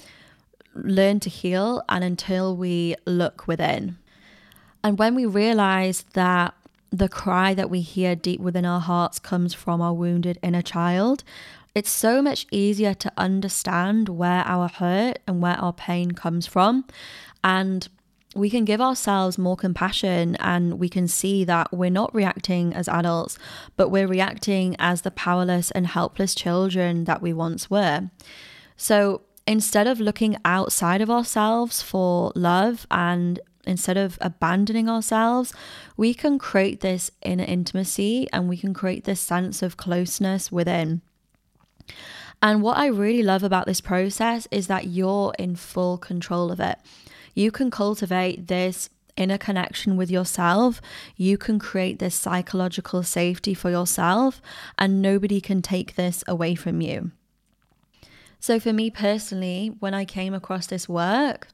learn 0.74 1.18
to 1.20 1.30
heal 1.30 1.82
and 1.88 2.04
until 2.04 2.54
we 2.54 2.94
look 3.06 3.46
within. 3.46 3.96
And 4.84 4.98
when 4.98 5.14
we 5.14 5.24
realize 5.24 6.04
that 6.12 6.54
the 6.90 7.08
cry 7.08 7.54
that 7.54 7.70
we 7.70 7.80
hear 7.80 8.14
deep 8.14 8.40
within 8.40 8.64
our 8.64 8.80
hearts 8.80 9.18
comes 9.18 9.54
from 9.54 9.80
our 9.80 9.94
wounded 9.94 10.38
inner 10.42 10.62
child, 10.62 11.22
it's 11.74 11.90
so 11.90 12.20
much 12.20 12.46
easier 12.50 12.94
to 12.94 13.12
understand 13.16 14.08
where 14.08 14.42
our 14.44 14.68
hurt 14.68 15.18
and 15.26 15.40
where 15.40 15.58
our 15.60 15.72
pain 15.72 16.12
comes 16.12 16.46
from. 16.46 16.84
And 17.44 17.88
we 18.34 18.50
can 18.50 18.64
give 18.64 18.80
ourselves 18.80 19.38
more 19.38 19.56
compassion 19.56 20.36
and 20.36 20.78
we 20.78 20.88
can 20.88 21.08
see 21.08 21.44
that 21.44 21.72
we're 21.72 21.90
not 21.90 22.14
reacting 22.14 22.72
as 22.74 22.88
adults, 22.88 23.38
but 23.76 23.88
we're 23.88 24.06
reacting 24.06 24.76
as 24.78 25.02
the 25.02 25.10
powerless 25.10 25.70
and 25.72 25.86
helpless 25.86 26.34
children 26.34 27.04
that 27.04 27.22
we 27.22 27.32
once 27.32 27.68
were. 27.68 28.10
So 28.76 29.22
instead 29.46 29.86
of 29.86 29.98
looking 29.98 30.36
outside 30.44 31.00
of 31.00 31.10
ourselves 31.10 31.82
for 31.82 32.32
love 32.36 32.86
and 32.90 33.40
instead 33.64 33.96
of 33.96 34.16
abandoning 34.20 34.88
ourselves, 34.88 35.52
we 35.96 36.14
can 36.14 36.38
create 36.38 36.80
this 36.80 37.10
inner 37.22 37.44
intimacy 37.44 38.28
and 38.32 38.48
we 38.48 38.56
can 38.56 38.72
create 38.72 39.04
this 39.04 39.20
sense 39.20 39.60
of 39.62 39.76
closeness 39.76 40.52
within. 40.52 41.02
And 42.42 42.62
what 42.62 42.78
I 42.78 42.86
really 42.86 43.22
love 43.22 43.42
about 43.42 43.66
this 43.66 43.80
process 43.80 44.48
is 44.50 44.66
that 44.68 44.86
you're 44.86 45.34
in 45.38 45.56
full 45.56 45.98
control 45.98 46.50
of 46.50 46.60
it 46.60 46.78
you 47.34 47.50
can 47.50 47.70
cultivate 47.70 48.48
this 48.48 48.90
inner 49.16 49.38
connection 49.38 49.96
with 49.96 50.10
yourself. 50.10 50.80
You 51.16 51.36
can 51.38 51.58
create 51.58 51.98
this 51.98 52.14
psychological 52.14 53.02
safety 53.02 53.54
for 53.54 53.70
yourself, 53.70 54.40
and 54.78 55.02
nobody 55.02 55.40
can 55.40 55.62
take 55.62 55.94
this 55.94 56.24
away 56.26 56.54
from 56.54 56.80
you. 56.80 57.12
So, 58.38 58.58
for 58.58 58.72
me 58.72 58.90
personally, 58.90 59.72
when 59.80 59.94
I 59.94 60.04
came 60.04 60.32
across 60.32 60.66
this 60.66 60.88
work, 60.88 61.48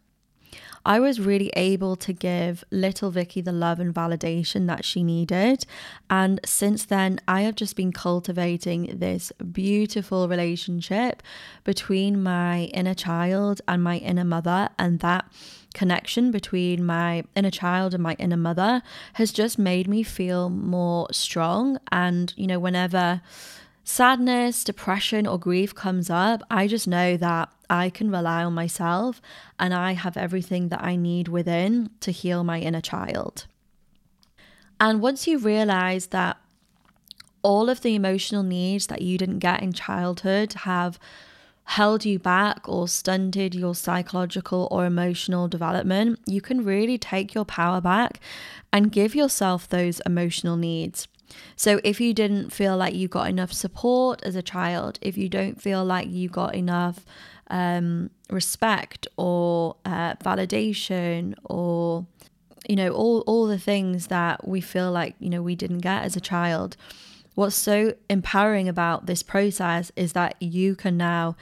I 0.84 1.00
was 1.00 1.20
really 1.20 1.50
able 1.56 1.96
to 1.96 2.12
give 2.12 2.64
little 2.70 3.10
Vicky 3.10 3.40
the 3.40 3.52
love 3.52 3.80
and 3.80 3.94
validation 3.94 4.66
that 4.68 4.84
she 4.84 5.02
needed. 5.02 5.66
And 6.08 6.40
since 6.44 6.84
then, 6.84 7.20
I 7.26 7.42
have 7.42 7.56
just 7.56 7.74
been 7.74 7.92
cultivating 7.92 8.98
this 8.98 9.32
beautiful 9.52 10.28
relationship 10.28 11.22
between 11.64 12.22
my 12.22 12.64
inner 12.74 12.94
child 12.94 13.60
and 13.66 13.82
my 13.82 13.98
inner 13.98 14.24
mother. 14.24 14.68
And 14.78 15.00
that 15.00 15.30
connection 15.74 16.30
between 16.30 16.84
my 16.84 17.24
inner 17.34 17.50
child 17.50 17.92
and 17.92 18.02
my 18.02 18.14
inner 18.18 18.36
mother 18.36 18.82
has 19.14 19.32
just 19.32 19.58
made 19.58 19.88
me 19.88 20.02
feel 20.02 20.48
more 20.48 21.08
strong. 21.12 21.78
And, 21.90 22.32
you 22.36 22.46
know, 22.46 22.58
whenever 22.58 23.20
sadness, 23.84 24.64
depression, 24.64 25.26
or 25.26 25.38
grief 25.38 25.74
comes 25.74 26.10
up, 26.10 26.42
I 26.50 26.66
just 26.66 26.88
know 26.88 27.16
that 27.16 27.50
I 27.68 27.90
can 27.90 28.10
rely 28.10 28.44
on 28.44 28.54
myself 28.54 29.20
and 29.58 29.74
I 29.74 29.92
have 29.92 30.16
everything 30.16 30.68
that 30.68 30.82
I 30.82 30.96
need 30.96 31.28
within 31.28 31.90
to 32.00 32.10
heal 32.10 32.44
my 32.44 32.60
inner 32.60 32.80
child. 32.80 33.46
And 34.80 35.00
once 35.00 35.26
you 35.26 35.38
realize 35.38 36.08
that 36.08 36.36
all 37.42 37.70
of 37.70 37.82
the 37.82 37.94
emotional 37.94 38.42
needs 38.42 38.88
that 38.88 39.02
you 39.02 39.16
didn't 39.16 39.38
get 39.38 39.62
in 39.62 39.72
childhood 39.72 40.52
have 40.52 40.98
held 41.64 42.04
you 42.04 42.18
back 42.18 42.68
or 42.68 42.86
stunted 42.86 43.54
your 43.54 43.74
psychological 43.74 44.68
or 44.70 44.86
emotional 44.86 45.48
development, 45.48 46.18
you 46.26 46.40
can 46.40 46.64
really 46.64 46.98
take 46.98 47.34
your 47.34 47.44
power 47.44 47.80
back 47.80 48.20
and 48.72 48.92
give 48.92 49.14
yourself 49.14 49.68
those 49.68 50.00
emotional 50.06 50.56
needs. 50.56 51.08
So, 51.56 51.80
if 51.82 52.00
you 52.00 52.14
didn't 52.14 52.50
feel 52.52 52.76
like 52.76 52.94
you 52.94 53.08
got 53.08 53.28
enough 53.28 53.52
support 53.52 54.22
as 54.22 54.36
a 54.36 54.42
child, 54.42 54.98
if 55.02 55.18
you 55.18 55.28
don't 55.28 55.60
feel 55.60 55.84
like 55.84 56.08
you 56.08 56.28
got 56.28 56.54
enough 56.54 57.04
um, 57.48 58.10
respect 58.30 59.06
or 59.16 59.76
uh, 59.84 60.14
validation 60.16 61.34
or 61.44 62.06
you 62.68 62.76
know 62.76 62.90
all 62.90 63.20
all 63.26 63.46
the 63.46 63.58
things 63.58 64.08
that 64.08 64.46
we 64.46 64.60
feel 64.60 64.90
like 64.90 65.14
you 65.20 65.30
know 65.30 65.42
we 65.42 65.54
didn't 65.54 65.78
get 65.78 66.02
as 66.02 66.16
a 66.16 66.20
child 66.20 66.76
what's 67.34 67.54
so 67.54 67.94
empowering 68.10 68.68
about 68.68 69.06
this 69.06 69.22
process 69.22 69.92
is 69.94 70.14
that 70.14 70.34
you 70.40 70.74
can 70.74 70.96
now 70.96 71.36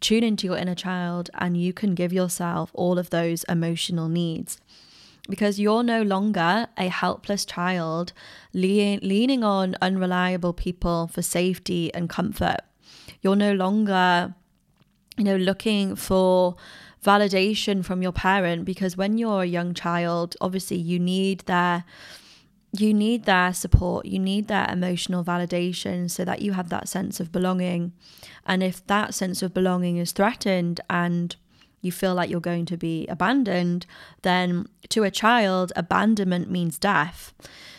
tune 0.00 0.24
into 0.24 0.46
your 0.46 0.56
inner 0.56 0.74
child 0.74 1.30
and 1.34 1.56
you 1.56 1.72
can 1.72 1.94
give 1.94 2.12
yourself 2.12 2.70
all 2.74 2.98
of 2.98 3.10
those 3.10 3.44
emotional 3.44 4.08
needs 4.08 4.58
because 5.28 5.58
you're 5.58 5.82
no 5.82 6.02
longer 6.02 6.66
a 6.76 6.88
helpless 6.88 7.44
child 7.44 8.12
le- 8.52 8.98
leaning 9.02 9.42
on 9.42 9.76
unreliable 9.80 10.52
people 10.52 11.06
for 11.06 11.22
safety 11.22 11.92
and 11.94 12.10
comfort. 12.10 12.58
You're 13.22 13.36
no 13.36 13.52
longer, 13.52 14.34
you 15.16 15.24
know, 15.24 15.36
looking 15.36 15.96
for 15.96 16.56
validation 17.04 17.84
from 17.84 18.02
your 18.02 18.12
parent 18.12 18.64
because 18.64 18.96
when 18.96 19.18
you're 19.18 19.42
a 19.42 19.46
young 19.46 19.74
child, 19.74 20.36
obviously 20.40 20.78
you 20.78 20.98
need 20.98 21.40
their 21.40 21.84
you 22.76 22.92
need 22.92 23.24
their 23.24 23.52
support, 23.52 24.04
you 24.04 24.18
need 24.18 24.48
their 24.48 24.68
emotional 24.68 25.22
validation 25.22 26.10
so 26.10 26.24
that 26.24 26.42
you 26.42 26.54
have 26.54 26.70
that 26.70 26.88
sense 26.88 27.20
of 27.20 27.30
belonging. 27.30 27.92
And 28.44 28.64
if 28.64 28.84
that 28.88 29.14
sense 29.14 29.42
of 29.42 29.54
belonging 29.54 29.96
is 29.98 30.10
threatened 30.10 30.80
and 30.90 31.36
you 31.82 31.92
feel 31.92 32.14
like 32.14 32.30
you're 32.30 32.40
going 32.40 32.66
to 32.66 32.76
be 32.76 33.06
abandoned, 33.06 33.86
then 34.22 34.66
to 34.88 35.04
a 35.04 35.10
child, 35.10 35.72
abandonment 35.76 36.50
means 36.50 36.76
death. 36.76 37.32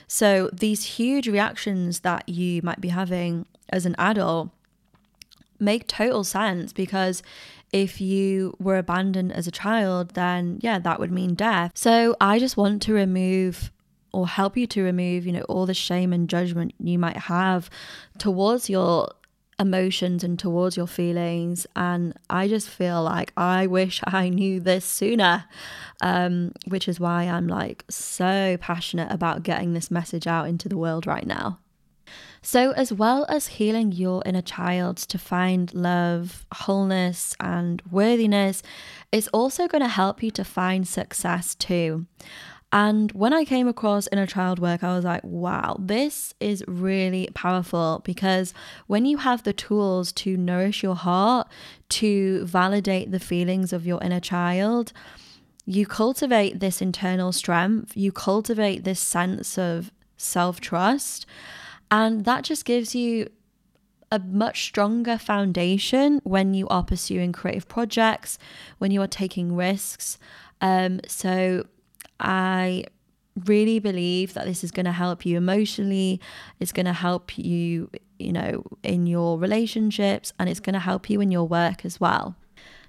So 0.08 0.50
these 0.54 0.86
huge 0.86 1.28
reactions 1.28 2.02
that 2.02 2.30
you 2.30 2.62
might 2.64 2.80
be 2.80 2.90
having 2.90 3.48
as 3.70 3.86
an 3.86 3.96
adult 3.98 4.50
make 5.66 5.88
total 5.88 6.24
sense 6.24 6.72
because 6.72 7.22
if 7.74 8.00
you 8.00 8.56
were 8.60 8.78
abandoned 8.78 9.34
as 9.34 9.48
a 9.48 9.52
child, 9.52 10.12
then 10.12 10.60
yeah, 10.62 10.80
that 10.80 11.00
would 11.00 11.12
mean 11.12 11.34
death. 11.34 11.72
So 11.76 12.16
I 12.22 12.40
just 12.40 12.56
want 12.56 12.82
to 12.84 12.94
remove 12.94 13.72
or 14.14 14.28
help 14.28 14.56
you 14.56 14.66
to 14.68 14.82
remove, 14.82 15.26
you 15.26 15.34
know, 15.34 15.42
all 15.42 15.66
the 15.66 15.74
shame 15.74 16.14
and 16.14 16.30
judgment 16.30 16.74
you 16.80 16.98
might 16.98 17.18
have 17.18 17.70
towards 18.18 18.70
your 18.70 19.10
emotions 19.60 20.24
and 20.24 20.40
towards 20.40 20.78
your 20.78 20.88
feelings. 20.88 21.68
And 21.76 22.14
I 22.30 22.48
just 22.48 22.70
feel 22.70 23.04
like 23.04 23.34
I 23.36 23.68
wish 23.68 24.02
I 24.08 24.30
knew 24.30 24.60
this 24.60 24.86
sooner, 24.86 25.46
um, 26.02 26.54
which 26.68 26.88
is 26.88 27.00
why 27.00 27.24
I'm 27.24 27.48
like 27.48 27.84
so 27.90 28.58
passionate 28.62 29.12
about 29.12 29.44
getting 29.44 29.74
this 29.74 29.92
message 29.92 30.28
out 30.28 30.48
into 30.48 30.70
the 30.70 30.78
world 30.78 31.06
right 31.06 31.28
now. 31.28 31.60
So, 32.46 32.74
as 32.74 32.94
well 32.94 33.26
as 33.28 33.48
healing 33.48 33.92
your 33.92 34.22
inner 34.24 34.44
child 34.44 34.98
to 34.98 35.18
find 35.18 35.74
love, 35.74 36.46
wholeness, 36.54 37.36
and 37.40 37.82
worthiness, 37.90 38.62
it's 39.12 39.28
also 39.30 39.68
going 39.68 39.82
to 39.82 39.88
help 39.88 40.22
you 40.22 40.30
to 40.30 40.44
find 40.44 40.88
success 40.88 41.56
too. 41.56 42.06
And 42.72 43.12
when 43.14 43.34
I 43.34 43.46
came 43.46 43.68
across 43.68 44.08
inner 44.12 44.28
child 44.28 44.60
work, 44.60 44.84
I 44.84 44.96
was 44.96 45.04
like, 45.04 45.24
wow, 45.24 45.76
this 45.80 46.36
is 46.40 46.64
really 46.68 47.30
powerful 47.34 48.04
because 48.06 48.54
when 48.86 49.06
you 49.06 49.18
have 49.18 49.42
the 49.42 49.52
tools 49.52 50.12
to 50.12 50.38
nourish 50.38 50.84
your 50.84 50.96
heart, 50.96 51.48
to 51.98 52.46
validate 52.46 53.10
the 53.10 53.20
feelings 53.20 53.74
of 53.74 53.88
your 53.88 54.00
inner 54.04 54.20
child, 54.20 54.94
you 55.66 55.88
cultivate 55.88 56.60
this 56.60 56.80
internal 56.80 57.32
strength, 57.32 57.98
you 57.98 58.12
cultivate 58.12 58.84
this 58.84 59.00
sense 59.00 59.58
of 59.58 59.92
self 60.16 60.62
trust, 60.62 61.26
and 61.92 62.26
that 62.26 62.44
just 62.44 62.66
gives 62.66 62.96
you 62.96 63.30
a 64.12 64.20
much 64.20 64.64
stronger 64.64 65.18
foundation 65.18 66.20
when 66.24 66.54
you 66.54 66.68
are 66.68 66.84
pursuing 66.84 67.32
creative 67.32 67.68
projects, 67.68 68.38
when 68.78 68.92
you 68.92 69.02
are 69.02 69.08
taking 69.08 69.56
risks. 69.56 70.18
Um, 70.62 71.02
so 71.08 71.66
I 72.20 72.86
really 73.46 73.80
believe 73.80 74.34
that 74.34 74.46
this 74.46 74.64
is 74.64 74.72
going 74.72 74.86
to 74.86 74.92
help 74.92 75.26
you 75.26 75.38
emotionally, 75.38 76.22
it's 76.60 76.72
going 76.72 76.86
to 76.86 76.94
help 76.94 77.38
you, 77.38 77.90
you 78.18 78.32
know, 78.32 78.64
in 78.84 79.08
your 79.08 79.38
relationships, 79.38 80.32
and 80.40 80.48
it's 80.50 80.62
going 80.62 80.74
to 80.74 80.80
help 80.80 81.10
you 81.10 81.20
in 81.20 81.32
your 81.32 81.48
work 81.48 81.84
as 81.84 82.00
well. 82.00 82.36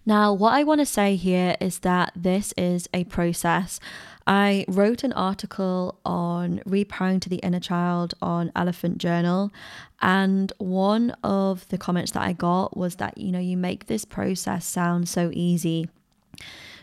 Now, 0.04 0.32
what 0.32 0.54
I 0.54 0.62
want 0.62 0.80
to 0.80 0.86
say 0.86 1.16
here 1.16 1.56
is 1.60 1.80
that 1.80 2.12
this 2.14 2.54
is 2.56 2.88
a 2.94 3.02
process. 3.04 3.80
I 4.26 4.64
wrote 4.66 5.04
an 5.04 5.12
article 5.12 5.98
on 6.04 6.60
repowering 6.66 7.20
to 7.22 7.28
the 7.28 7.36
inner 7.36 7.60
child 7.60 8.14
on 8.20 8.50
Elephant 8.56 8.98
Journal, 8.98 9.52
and 10.02 10.52
one 10.58 11.12
of 11.22 11.68
the 11.68 11.78
comments 11.78 12.12
that 12.12 12.22
I 12.22 12.32
got 12.32 12.76
was 12.76 12.96
that, 12.96 13.18
you 13.18 13.30
know, 13.30 13.38
you 13.38 13.56
make 13.56 13.86
this 13.86 14.04
process 14.04 14.66
sound 14.66 15.08
so 15.08 15.30
easy. 15.32 15.88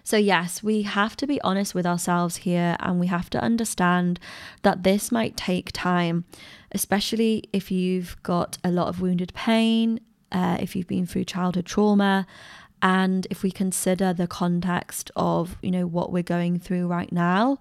So, 0.06 0.18
yes, 0.18 0.62
we 0.62 0.82
have 0.82 1.16
to 1.18 1.28
be 1.28 1.40
honest 1.42 1.74
with 1.74 1.86
ourselves 1.86 2.38
here 2.38 2.76
and 2.82 3.00
we 3.00 3.08
have 3.08 3.30
to 3.32 3.42
understand 3.42 4.20
that 4.64 4.84
this 4.84 5.12
might 5.14 5.38
take 5.38 5.72
time, 5.72 6.26
especially 6.74 7.46
if 7.54 7.72
you've 7.72 8.22
got 8.22 8.58
a 8.66 8.72
lot 8.72 8.90
of 8.90 9.00
wounded 9.00 9.34
pain, 9.34 10.02
uh, 10.34 10.58
if 10.60 10.76
you've 10.76 10.88
been 10.88 11.06
through 11.06 11.24
childhood 11.24 11.66
trauma. 11.66 12.28
And 12.84 13.26
if 13.30 13.44
we 13.44 13.50
consider 13.50 14.12
the 14.12 14.28
context 14.28 15.10
of, 15.16 15.56
you 15.62 15.72
know, 15.72 15.88
what 15.88 16.12
we're 16.12 16.22
going 16.22 16.60
through 16.60 16.88
right 16.88 17.12
now, 17.14 17.60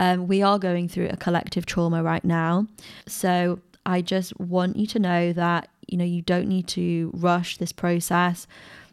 um, 0.00 0.26
we 0.26 0.42
are 0.42 0.58
going 0.58 0.88
through 0.88 1.10
a 1.10 1.16
collective 1.16 1.64
trauma 1.64 2.02
right 2.02 2.24
now. 2.24 2.66
So 3.06 3.60
I 3.86 4.02
just 4.02 4.38
want 4.40 4.76
you 4.76 4.88
to 4.88 4.98
know 4.98 5.32
that, 5.32 5.68
you 5.86 5.96
know, 5.96 6.04
you 6.04 6.22
don't 6.22 6.48
need 6.48 6.66
to 6.68 7.12
rush 7.14 7.56
this 7.58 7.70
process. 7.70 8.48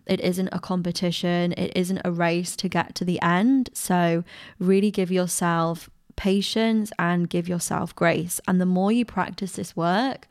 It 0.05 0.21
isn't 0.21 0.49
a 0.51 0.59
competition, 0.59 1.53
it 1.53 1.71
isn't 1.75 2.01
a 2.05 2.11
race 2.11 2.55
to 2.57 2.69
get 2.69 2.93
to 2.95 3.05
the 3.05 3.19
end. 3.21 3.71
So, 3.73 4.23
really 4.59 4.91
give 4.91 5.11
yourself 5.11 5.89
patience 6.15 6.91
and 6.99 7.29
give 7.29 7.47
yourself 7.47 7.95
grace. 7.95 8.39
And 8.47 8.61
the 8.61 8.65
more 8.65 8.91
you 8.91 9.05
practice 9.05 9.53
this 9.53 9.75
work, 9.75 10.27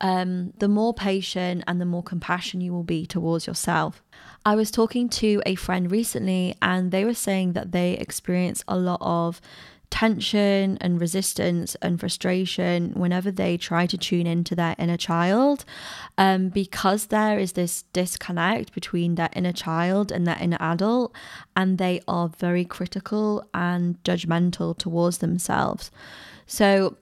um, 0.00 0.52
the 0.58 0.68
more 0.68 0.94
patient 0.94 1.64
and 1.66 1.80
the 1.80 1.84
more 1.84 2.02
compassion 2.02 2.60
you 2.60 2.72
will 2.72 2.84
be 2.84 3.06
towards 3.06 3.46
yourself. 3.46 4.02
I 4.48 4.54
was 4.54 4.70
talking 4.70 5.10
to 5.10 5.42
a 5.44 5.56
friend 5.56 5.92
recently, 5.92 6.54
and 6.62 6.90
they 6.90 7.04
were 7.04 7.12
saying 7.12 7.52
that 7.52 7.72
they 7.72 7.92
experience 7.98 8.64
a 8.66 8.78
lot 8.78 8.96
of 9.02 9.42
tension 9.90 10.78
and 10.80 10.98
resistance 10.98 11.74
and 11.82 12.00
frustration 12.00 12.92
whenever 12.94 13.30
they 13.30 13.58
try 13.58 13.84
to 13.84 13.98
tune 13.98 14.26
into 14.26 14.54
their 14.54 14.74
inner 14.78 14.96
child 14.96 15.66
um, 16.16 16.48
because 16.48 17.08
there 17.08 17.38
is 17.38 17.52
this 17.52 17.82
disconnect 17.92 18.72
between 18.72 19.16
their 19.16 19.28
inner 19.34 19.52
child 19.52 20.10
and 20.10 20.26
their 20.26 20.38
inner 20.40 20.56
adult 20.60 21.14
and 21.54 21.76
they 21.76 22.00
are 22.08 22.30
very 22.30 22.64
critical 22.64 23.46
and 23.52 24.02
judgmental 24.02 24.74
towards 24.74 25.18
themselves. 25.18 25.90
So 26.46 26.96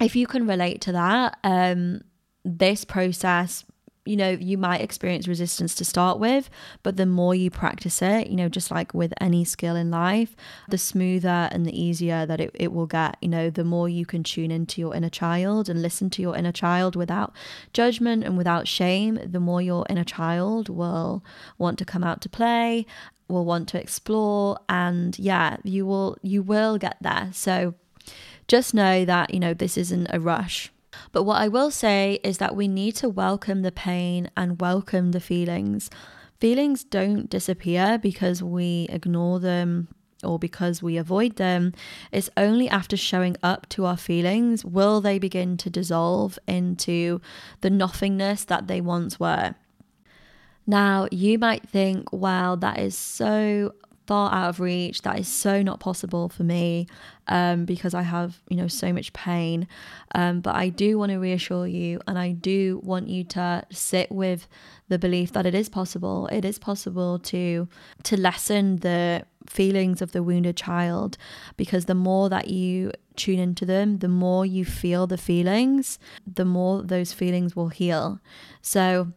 if 0.00 0.16
you 0.16 0.26
can 0.26 0.48
relate 0.48 0.80
to 0.80 0.92
that 0.92 1.38
um, 1.44 2.02
this 2.44 2.84
process 2.84 3.64
you 4.06 4.16
know, 4.16 4.30
you 4.30 4.56
might 4.56 4.80
experience 4.80 5.28
resistance 5.28 5.74
to 5.76 5.84
start 5.84 6.18
with, 6.18 6.48
but 6.82 6.96
the 6.96 7.06
more 7.06 7.34
you 7.34 7.50
practice 7.50 8.00
it, 8.02 8.28
you 8.28 8.36
know, 8.36 8.48
just 8.48 8.70
like 8.70 8.94
with 8.94 9.12
any 9.20 9.44
skill 9.44 9.76
in 9.76 9.90
life, 9.90 10.36
the 10.68 10.78
smoother 10.78 11.48
and 11.50 11.66
the 11.66 11.80
easier 11.80 12.26
that 12.26 12.40
it, 12.40 12.50
it 12.54 12.72
will 12.72 12.86
get. 12.86 13.16
You 13.20 13.28
know, 13.28 13.50
the 13.50 13.64
more 13.64 13.88
you 13.88 14.06
can 14.06 14.22
tune 14.22 14.50
into 14.50 14.80
your 14.80 14.94
inner 14.94 15.10
child 15.10 15.68
and 15.68 15.82
listen 15.82 16.10
to 16.10 16.22
your 16.22 16.36
inner 16.36 16.52
child 16.52 16.96
without 16.96 17.34
judgment 17.72 18.24
and 18.24 18.36
without 18.36 18.68
shame, 18.68 19.18
the 19.24 19.40
more 19.40 19.60
your 19.60 19.84
inner 19.88 20.04
child 20.04 20.68
will 20.68 21.24
want 21.58 21.78
to 21.78 21.84
come 21.84 22.04
out 22.04 22.20
to 22.22 22.28
play, 22.28 22.86
will 23.28 23.44
want 23.44 23.68
to 23.68 23.80
explore, 23.80 24.58
and 24.68 25.18
yeah, 25.18 25.56
you 25.64 25.84
will 25.84 26.16
you 26.22 26.42
will 26.42 26.78
get 26.78 26.96
there. 27.00 27.30
So 27.32 27.74
just 28.46 28.74
know 28.74 29.04
that, 29.04 29.34
you 29.34 29.40
know, 29.40 29.54
this 29.54 29.76
isn't 29.76 30.06
a 30.10 30.20
rush 30.20 30.70
but 31.12 31.24
what 31.24 31.40
I 31.40 31.48
will 31.48 31.70
say 31.70 32.18
is 32.22 32.38
that 32.38 32.56
we 32.56 32.68
need 32.68 32.96
to 32.96 33.08
welcome 33.08 33.62
the 33.62 33.72
pain 33.72 34.30
and 34.36 34.60
welcome 34.60 35.12
the 35.12 35.20
feelings. 35.20 35.90
Feelings 36.38 36.84
don't 36.84 37.30
disappear 37.30 37.98
because 37.98 38.42
we 38.42 38.86
ignore 38.90 39.40
them 39.40 39.88
or 40.24 40.38
because 40.38 40.82
we 40.82 40.96
avoid 40.96 41.36
them. 41.36 41.72
It's 42.12 42.30
only 42.36 42.68
after 42.68 42.96
showing 42.96 43.36
up 43.42 43.68
to 43.70 43.84
our 43.86 43.96
feelings 43.96 44.64
will 44.64 45.00
they 45.00 45.18
begin 45.18 45.56
to 45.58 45.70
dissolve 45.70 46.38
into 46.46 47.20
the 47.60 47.70
nothingness 47.70 48.44
that 48.44 48.66
they 48.66 48.80
once 48.80 49.20
were. 49.20 49.54
Now, 50.66 51.06
you 51.12 51.38
might 51.38 51.68
think, 51.68 52.12
wow, 52.12 52.56
that 52.56 52.78
is 52.78 52.96
so 52.98 53.72
far 54.06 54.32
out 54.32 54.50
of 54.50 54.60
reach. 54.60 55.02
That 55.02 55.18
is 55.18 55.28
so 55.28 55.62
not 55.62 55.80
possible 55.80 56.28
for 56.28 56.44
me 56.44 56.86
um, 57.28 57.64
because 57.64 57.94
I 57.94 58.02
have, 58.02 58.40
you 58.48 58.56
know, 58.56 58.68
so 58.68 58.92
much 58.92 59.12
pain. 59.12 59.66
Um, 60.14 60.40
but 60.40 60.54
I 60.54 60.68
do 60.68 60.98
want 60.98 61.12
to 61.12 61.18
reassure 61.18 61.66
you 61.66 62.00
and 62.06 62.18
I 62.18 62.32
do 62.32 62.80
want 62.82 63.08
you 63.08 63.24
to 63.24 63.64
sit 63.70 64.10
with 64.10 64.48
the 64.88 64.98
belief 64.98 65.32
that 65.32 65.46
it 65.46 65.54
is 65.54 65.68
possible. 65.68 66.28
It 66.28 66.44
is 66.44 66.58
possible 66.58 67.18
to 67.20 67.68
to 68.04 68.16
lessen 68.16 68.76
the 68.76 69.24
feelings 69.48 70.02
of 70.02 70.12
the 70.12 70.22
wounded 70.22 70.56
child 70.56 71.16
because 71.56 71.84
the 71.84 71.94
more 71.94 72.28
that 72.28 72.48
you 72.48 72.92
tune 73.16 73.38
into 73.38 73.64
them, 73.64 73.98
the 73.98 74.08
more 74.08 74.44
you 74.44 74.64
feel 74.64 75.06
the 75.06 75.18
feelings, 75.18 75.98
the 76.26 76.44
more 76.44 76.82
those 76.82 77.12
feelings 77.12 77.56
will 77.56 77.68
heal. 77.68 78.20
So 78.60 79.12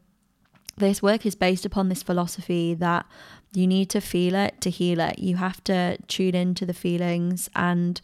this 0.78 1.02
work 1.02 1.26
is 1.26 1.36
based 1.36 1.65
upon 1.65 1.89
this 1.89 2.04
philosophy 2.04 2.74
that 2.76 3.06
you 3.54 3.68
need 3.68 3.90
to 3.90 4.02
feel 4.02 4.36
it 4.36 4.62
to 4.62 4.70
heal 4.70 5.00
it. 5.00 5.20
You 5.20 5.38
have 5.38 5.64
to 5.66 5.98
tune 6.08 6.36
into 6.36 6.66
the 6.66 6.74
feelings. 6.74 7.50
And 7.56 8.00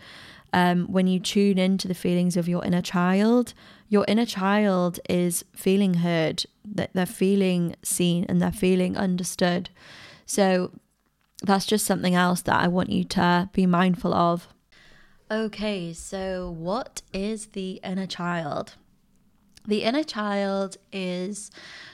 um, 0.54 0.88
when 0.92 1.08
you 1.08 1.20
tune 1.20 1.58
into 1.58 1.88
the 1.88 1.94
feelings 1.94 2.36
of 2.38 2.48
your 2.48 2.64
inner 2.66 2.82
child, 2.82 3.54
your 3.90 4.06
inner 4.08 4.26
child 4.26 5.00
is 5.10 5.46
feeling 5.54 5.96
heard, 5.96 6.46
that 6.64 6.92
they're 6.94 7.06
feeling 7.06 7.76
seen 7.84 8.26
and 8.28 8.42
they're 8.42 8.52
feeling 8.52 8.98
understood. 8.98 9.70
So 10.26 10.72
that's 11.44 11.66
just 11.66 11.86
something 11.86 12.16
else 12.16 12.42
that 12.44 12.60
I 12.60 12.68
want 12.68 12.90
you 12.90 13.04
to 13.04 13.50
be 13.54 13.66
mindful 13.66 14.14
of. 14.14 14.48
Okay, 15.30 15.94
so 15.94 16.50
what 16.50 17.02
is 17.14 17.48
the 17.48 17.80
inner 17.84 18.08
child? 18.08 18.76
The 19.68 19.84
inner 19.84 20.04
child 20.04 20.78
is 20.92 21.50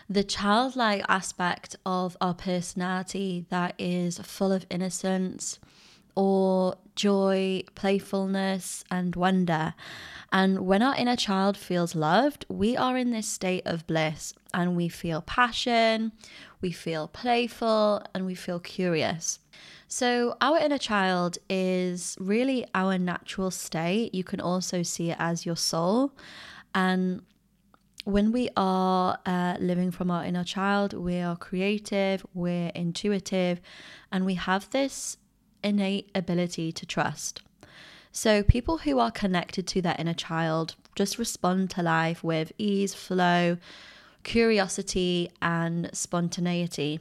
the 0.09 0.23
childlike 0.23 1.05
aspect 1.07 1.77
of 1.85 2.17
our 2.19 2.33
personality 2.33 3.45
that 3.49 3.75
is 3.77 4.19
full 4.19 4.51
of 4.51 4.65
innocence 4.69 5.59
or 6.15 6.75
joy, 6.95 7.63
playfulness, 7.75 8.83
and 8.91 9.15
wonder. 9.15 9.73
And 10.33 10.67
when 10.67 10.81
our 10.81 10.95
inner 10.95 11.15
child 11.15 11.55
feels 11.55 11.95
loved, 11.95 12.45
we 12.49 12.75
are 12.75 12.97
in 12.97 13.11
this 13.11 13.27
state 13.27 13.63
of 13.65 13.87
bliss 13.87 14.33
and 14.53 14.75
we 14.75 14.89
feel 14.89 15.21
passion, 15.21 16.11
we 16.59 16.71
feel 16.71 17.07
playful, 17.07 18.03
and 18.13 18.25
we 18.25 18.35
feel 18.35 18.59
curious. 18.59 19.39
So, 19.87 20.37
our 20.41 20.57
inner 20.57 20.77
child 20.77 21.37
is 21.49 22.17
really 22.19 22.65
our 22.75 22.97
natural 22.97 23.51
state. 23.51 24.13
You 24.13 24.23
can 24.23 24.39
also 24.39 24.83
see 24.83 25.11
it 25.11 25.17
as 25.19 25.45
your 25.45 25.57
soul. 25.57 26.13
And 26.73 27.21
when 28.03 28.31
we 28.31 28.49
are 28.57 29.19
uh, 29.25 29.57
living 29.59 29.91
from 29.91 30.09
our 30.09 30.25
inner 30.25 30.43
child, 30.43 30.93
we 30.93 31.19
are 31.19 31.35
creative, 31.35 32.25
we're 32.33 32.71
intuitive, 32.73 33.61
and 34.11 34.25
we 34.25 34.35
have 34.35 34.69
this 34.71 35.17
innate 35.63 36.09
ability 36.15 36.71
to 36.71 36.85
trust. 36.85 37.41
So, 38.11 38.43
people 38.43 38.79
who 38.79 38.99
are 38.99 39.11
connected 39.11 39.67
to 39.67 39.81
their 39.81 39.95
inner 39.97 40.13
child 40.13 40.75
just 40.95 41.17
respond 41.17 41.69
to 41.71 41.83
life 41.83 42.23
with 42.23 42.51
ease, 42.57 42.93
flow, 42.93 43.57
curiosity, 44.23 45.29
and 45.41 45.89
spontaneity. 45.93 46.99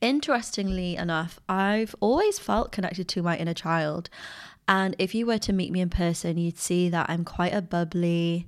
Interestingly 0.00 0.96
enough, 0.96 1.38
I've 1.48 1.94
always 2.00 2.38
felt 2.38 2.72
connected 2.72 3.08
to 3.08 3.22
my 3.22 3.36
inner 3.38 3.54
child. 3.54 4.10
And 4.68 4.94
if 4.98 5.14
you 5.14 5.26
were 5.26 5.38
to 5.38 5.52
meet 5.52 5.72
me 5.72 5.80
in 5.80 5.90
person, 5.90 6.36
you'd 6.36 6.58
see 6.58 6.88
that 6.88 7.08
I'm 7.08 7.24
quite 7.24 7.54
a 7.54 7.62
bubbly 7.62 8.46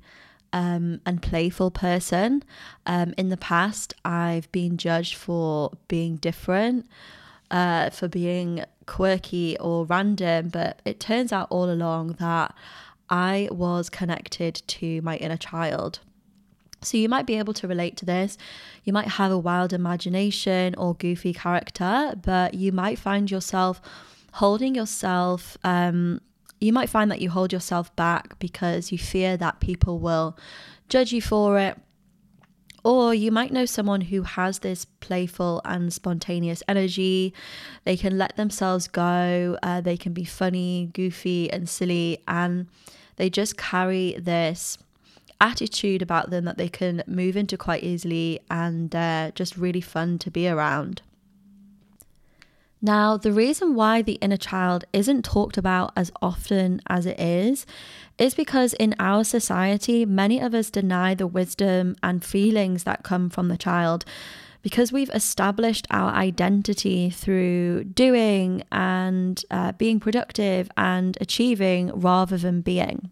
um, 0.55 1.01
and 1.05 1.21
playful 1.21 1.73
person. 1.73 2.45
Um, 2.87 3.13
in 3.19 3.29
the 3.29 3.37
past, 3.37 3.93
I've 4.05 4.51
been 4.53 4.79
judged 4.79 5.17
for 5.17 5.73
being 5.89 6.17
different, 6.17 6.87
uh, 7.51 7.91
for 7.91 8.07
being 8.07 8.65
quirky 8.87 9.59
or 9.59 9.85
random, 9.85 10.49
but 10.49 10.81
it 10.85 11.01
turns 11.01 11.33
out 11.33 11.49
all 11.51 11.69
along 11.69 12.17
that 12.21 12.55
I 13.11 13.49
was 13.51 13.91
connected 13.91 14.63
to 14.69 15.03
my 15.03 15.17
inner 15.17 15.37
child. 15.37 15.99
So 16.83 16.99
you 16.99 17.09
might 17.09 17.27
be 17.27 17.37
able 17.39 17.55
to 17.55 17.67
relate 17.67 17.97
to 17.99 18.05
this. 18.05 18.39
You 18.85 18.93
might 18.93 19.09
have 19.09 19.33
a 19.33 19.39
wild 19.39 19.73
imagination 19.73 20.77
or 20.77 20.95
goofy 20.95 21.33
character, 21.35 22.15
but 22.23 22.55
you 22.55 22.71
might 22.71 22.99
find 22.99 23.29
yourself 23.29 23.83
holding 24.35 24.77
yourself. 24.77 25.59
Um, 25.65 26.21
you 26.65 26.73
might 26.73 26.89
find 26.89 27.11
that 27.11 27.21
you 27.21 27.31
hold 27.31 27.53
yourself 27.53 27.95
back 27.97 28.39
because 28.39 28.91
you 28.91 28.99
fear 28.99 29.37
that 29.37 29.61
people 29.61 29.99
will 29.99 30.37
judge 30.89 31.13
you 31.13 31.21
for 31.21 31.59
it. 31.59 31.79
Or 32.83 33.15
you 33.15 33.31
might 33.31 33.53
know 33.53 33.65
someone 33.65 34.03
who 34.03 34.23
has 34.23 34.59
this 34.59 34.85
playful 34.85 35.63
and 35.65 35.93
spontaneous 35.93 36.63
energy. 36.69 37.33
They 37.85 37.97
can 37.97 38.19
let 38.19 38.37
themselves 38.37 38.89
go. 38.89 39.59
Uh, 39.63 39.81
they 39.81 39.97
can 39.97 40.13
be 40.13 40.25
funny, 40.25 40.91
goofy, 40.93 41.51
and 41.51 41.67
silly. 41.69 42.19
And 42.29 42.67
they 43.17 43.31
just 43.31 43.57
carry 43.57 44.17
this 44.19 44.77
attitude 45.41 46.03
about 46.03 46.31
them 46.31 46.45
that 46.45 46.59
they 46.59 46.69
can 46.69 47.03
move 47.07 47.37
into 47.37 47.57
quite 47.57 47.83
easily 47.83 48.41
and 48.51 48.95
uh, 48.95 49.31
just 49.35 49.57
really 49.57 49.81
fun 49.81 50.19
to 50.19 50.31
be 50.31 50.49
around. 50.49 51.03
Now, 52.85 53.17
the 53.17 53.33
reason 53.33 53.75
why 53.75 54.03
the 54.03 54.19
inner 54.21 54.37
child 54.37 54.85
isn't 54.93 55.25
talked 55.25 55.57
about 55.57 55.95
as 55.97 56.13
often 56.21 56.83
as 56.87 57.07
it 57.07 57.19
is 57.19 57.65
is 58.19 58.35
because 58.35 58.75
in 58.75 58.95
our 58.99 59.25
society, 59.25 60.05
many 60.05 60.39
of 60.39 60.53
us 60.53 60.69
deny 60.69 61.15
the 61.15 61.27
wisdom 61.27 61.97
and 62.03 62.23
feelings 62.23 62.85
that 62.85 63.03
come 63.03 63.31
from 63.31 63.49
the 63.49 63.57
child 63.57 64.05
because 64.61 64.93
we've 64.93 65.09
established 65.15 65.87
our 65.91 66.13
identity 66.13 67.09
through 67.09 67.85
doing 67.85 68.63
and 68.71 69.43
uh, 69.51 69.73
being 69.73 69.99
productive 69.99 70.71
and 70.77 71.17
achieving 71.23 71.91
rather 71.95 72.37
than 72.37 72.61
being. 72.61 73.11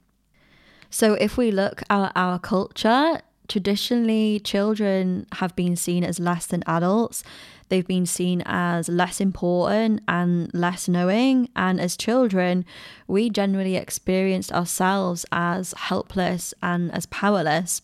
So 0.90 1.14
if 1.14 1.38
we 1.38 1.50
look 1.50 1.82
at 1.88 2.12
our 2.14 2.38
culture, 2.38 3.22
traditionally 3.48 4.38
children 4.40 5.26
have 5.32 5.56
been 5.56 5.76
seen 5.76 6.04
as 6.04 6.20
less 6.20 6.44
than 6.44 6.62
adults. 6.66 7.24
They've 7.72 7.86
been 7.86 8.04
seen 8.04 8.42
as 8.44 8.90
less 8.90 9.18
important 9.18 10.02
and 10.06 10.52
less 10.52 10.88
knowing. 10.88 11.48
And 11.56 11.80
as 11.80 11.96
children, 11.96 12.66
we 13.08 13.30
generally 13.30 13.76
experienced 13.76 14.52
ourselves 14.52 15.24
as 15.32 15.72
helpless 15.78 16.52
and 16.62 16.92
as 16.92 17.06
powerless. 17.06 17.80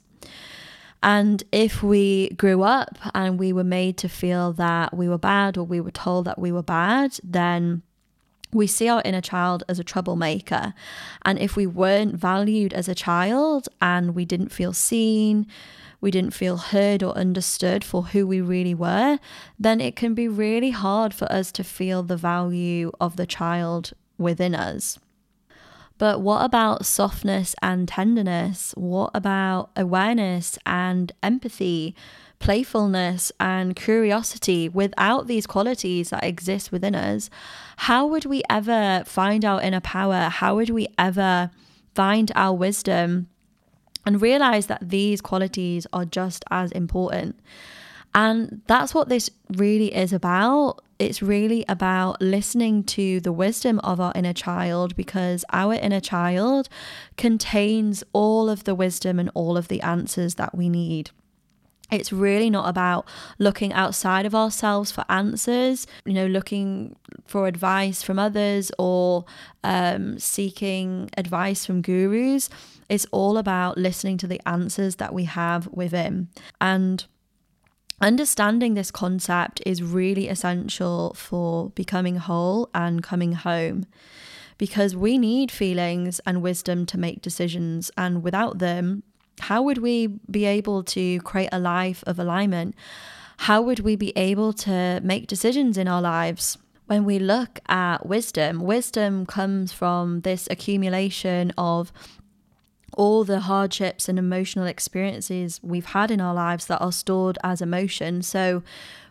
And 1.03 1.42
if 1.53 1.83
we 1.83 2.29
grew 2.37 2.64
up 2.64 2.98
and 3.14 3.38
we 3.38 3.51
were 3.51 3.64
made 3.64 3.96
to 3.98 4.11
feel 4.11 4.53
that 4.53 4.94
we 4.94 5.09
were 5.09 5.16
bad 5.16 5.57
or 5.57 5.64
we 5.64 5.81
were 5.81 5.90
told 5.90 6.27
that 6.27 6.38
we 6.38 6.53
were 6.53 6.62
bad, 6.62 7.18
then 7.24 7.81
we 8.53 8.66
see 8.66 8.90
our 8.90 9.01
inner 9.07 9.22
child 9.22 9.64
as 9.70 9.79
a 9.79 9.85
troublemaker. 9.85 10.74
And 11.22 11.38
if 11.38 11.57
we 11.57 11.66
weren't 11.66 12.14
valued 12.14 12.74
as 12.74 12.88
a 12.88 12.94
child 12.94 13.70
and 13.81 14.14
we 14.14 14.27
didn't 14.27 14.53
feel 14.53 14.74
seen, 14.74 15.46
we 16.01 16.11
didn't 16.11 16.35
feel 16.35 16.57
heard 16.57 17.03
or 17.03 17.17
understood 17.17 17.83
for 17.85 18.05
who 18.05 18.27
we 18.27 18.41
really 18.41 18.75
were, 18.75 19.19
then 19.59 19.81
it 19.81 19.97
can 19.97 20.15
be 20.15 20.29
really 20.29 20.71
hard 20.71 21.13
for 21.13 21.31
us 21.31 21.51
to 21.53 21.65
feel 21.65 22.03
the 22.03 22.17
value 22.17 22.93
of 23.01 23.17
the 23.17 23.27
child 23.27 23.93
within 24.17 24.55
us. 24.55 24.99
But 25.99 26.21
what 26.21 26.45
about 26.45 26.87
softness 26.87 27.57
and 27.61 27.89
tenderness? 27.89 28.73
What 28.77 29.11
about 29.15 29.71
awareness 29.77 30.59
and 30.65 31.11
empathy? 31.23 31.95
playfulness 32.39 33.33
and 33.41 33.75
curiosity 33.75 34.69
without 34.69 35.27
these 35.27 35.47
qualities 35.47 36.11
that 36.11 36.25
exist 36.25 36.73
within 36.73 36.95
us, 36.95 37.31
how 37.79 38.07
would 38.07 38.25
we 38.25 38.43
ever 38.49 39.03
find 39.07 39.45
our 39.45 39.61
inner 39.61 39.81
power? 39.81 40.29
How 40.29 40.57
would 40.57 40.71
we 40.71 40.89
ever 40.97 41.51
find 41.95 42.31
our 42.35 42.55
wisdom 42.55 43.29
and 44.09 44.23
realize 44.23 44.68
that 44.68 44.88
these 44.88 45.21
qualities 45.21 45.87
are 45.92 46.07
just 46.07 46.42
as 46.51 46.73
important? 46.73 47.38
And 48.14 48.62
that's 48.66 48.94
what 48.94 49.11
this 49.11 49.29
really 49.51 49.94
is 49.94 50.14
about. 50.14 50.81
It's 50.99 51.21
really 51.21 51.62
about 51.68 52.23
listening 52.23 52.85
to 52.85 53.21
the 53.21 53.33
wisdom 53.33 53.79
of 53.81 54.01
our 54.01 54.12
inner 54.14 54.33
child 54.33 54.97
because 54.97 55.44
our 55.53 55.75
inner 55.75 56.01
child 56.01 56.71
contains 57.18 58.03
all 58.14 58.49
of 58.49 58.64
the 58.64 58.75
wisdom 58.75 59.18
and 59.18 59.31
all 59.35 59.59
of 59.59 59.68
the 59.68 59.83
answers 59.83 60.37
that 60.37 60.57
we 60.57 60.71
need. 60.71 61.11
It's 61.90 62.12
really 62.12 62.49
not 62.49 62.66
about 62.68 63.07
looking 63.38 63.75
outside 63.75 64.25
of 64.25 64.35
ourselves 64.35 64.90
for 64.90 65.05
answers, 65.09 65.87
you 66.07 66.14
know, 66.14 66.27
looking 66.27 66.97
for 67.27 67.47
advice 67.47 68.03
from 68.03 68.18
others 68.18 68.73
or 68.79 69.27
um, 69.64 70.18
seeking 70.18 71.11
advice 71.16 71.66
from 71.66 71.83
gurus. 71.83 72.49
It's 72.88 73.07
all 73.11 73.37
about 73.37 73.77
listening 73.77 74.18
to 74.18 74.27
the 74.27 74.40
answers 74.46 74.96
that 74.96 75.12
we 75.12 75.24
have 75.24 75.68
within. 75.68 76.29
And 76.61 77.05
understanding 78.01 78.74
this 78.74 78.90
concept 78.90 79.61
is 79.66 79.83
really 79.83 80.29
essential 80.29 81.12
for 81.14 81.70
becoming 81.70 82.16
whole 82.16 82.70
and 82.74 83.03
coming 83.03 83.33
home 83.33 83.87
because 84.57 84.96
we 84.96 85.18
need 85.18 85.51
feelings 85.51 86.20
and 86.27 86.42
wisdom 86.42 86.87
to 86.87 86.98
make 86.98 87.22
decisions. 87.22 87.90
And 87.96 88.22
without 88.22 88.59
them, 88.59 89.03
how 89.40 89.62
would 89.62 89.79
we 89.79 90.09
be 90.31 90.44
able 90.44 90.83
to 90.85 91.20
create 91.20 91.51
a 91.53 91.61
life 91.61 92.03
of 92.07 92.18
alignment? 92.18 92.74
How 93.38 93.62
would 93.62 93.81
we 93.81 93.94
be 93.94 94.12
able 94.16 94.53
to 94.55 95.01
make 95.03 95.29
decisions 95.29 95.79
in 95.79 95.87
our 95.87 96.03
lives? 96.03 96.59
When 96.87 97.05
we 97.05 97.18
look 97.18 97.61
at 97.68 98.07
wisdom, 98.07 98.61
wisdom 98.61 99.27
comes 99.27 99.72
from 99.72 100.22
this 100.22 100.48
accumulation 100.51 101.53
of 101.57 101.92
all 102.99 103.23
the 103.25 103.41
hardships 103.41 104.09
and 104.09 104.19
emotional 104.19 104.67
experiences 104.67 105.61
we've 105.63 105.87
had 105.87 106.11
in 106.11 106.21
our 106.21 106.35
lives 106.35 106.67
that 106.67 106.81
are 106.83 106.93
stored 106.93 107.39
as 107.45 107.63
emotion. 107.63 108.21
So 108.23 108.63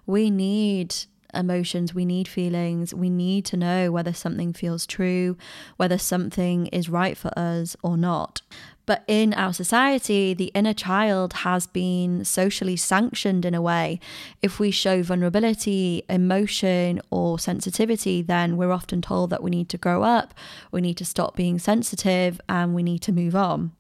we 0.06 0.30
need 0.30 0.93
emotions, 1.34 1.93
we 1.93 2.06
need 2.06 2.28
feelings, 2.28 2.93
we 2.93 3.10
need 3.10 3.45
to 3.45 3.58
know 3.58 3.91
whether 3.91 4.13
something 4.13 4.52
feels 4.52 4.86
true, 4.86 5.38
whether 5.78 5.97
something 5.97 6.67
is 6.67 6.89
right 6.89 7.17
for 7.17 7.32
us 7.39 7.76
or 7.82 7.97
not. 7.97 8.41
But 8.86 9.04
in 9.08 9.34
our 9.34 9.54
society, 9.54 10.34
the 10.34 10.52
inner 10.54 10.73
child 10.73 11.34
has 11.34 11.67
been 11.67 12.23
socially 12.26 12.76
sanctioned 12.78 13.45
in 13.45 13.54
a 13.54 13.62
way. 13.62 14.00
If 14.41 14.60
we 14.60 14.71
show 14.71 15.02
vulnerability, 15.04 16.04
emotion, 16.10 17.02
or 17.10 17.39
sensitivity, 17.39 18.21
then 18.21 18.58
we're 18.58 18.71
often 18.71 19.02
told 19.02 19.30
that 19.30 19.43
we 19.43 19.52
need 19.52 19.69
to 19.69 19.78
grow 19.78 20.04
up, 20.04 20.34
we 20.71 20.82
need 20.82 20.97
to 20.97 21.06
stop 21.06 21.36
being 21.36 21.60
sensitive, 21.60 22.39
and 22.47 22.73
we 22.73 22.84
need 22.84 23.00
to 23.04 23.12
move 23.12 23.36
on. 23.36 23.73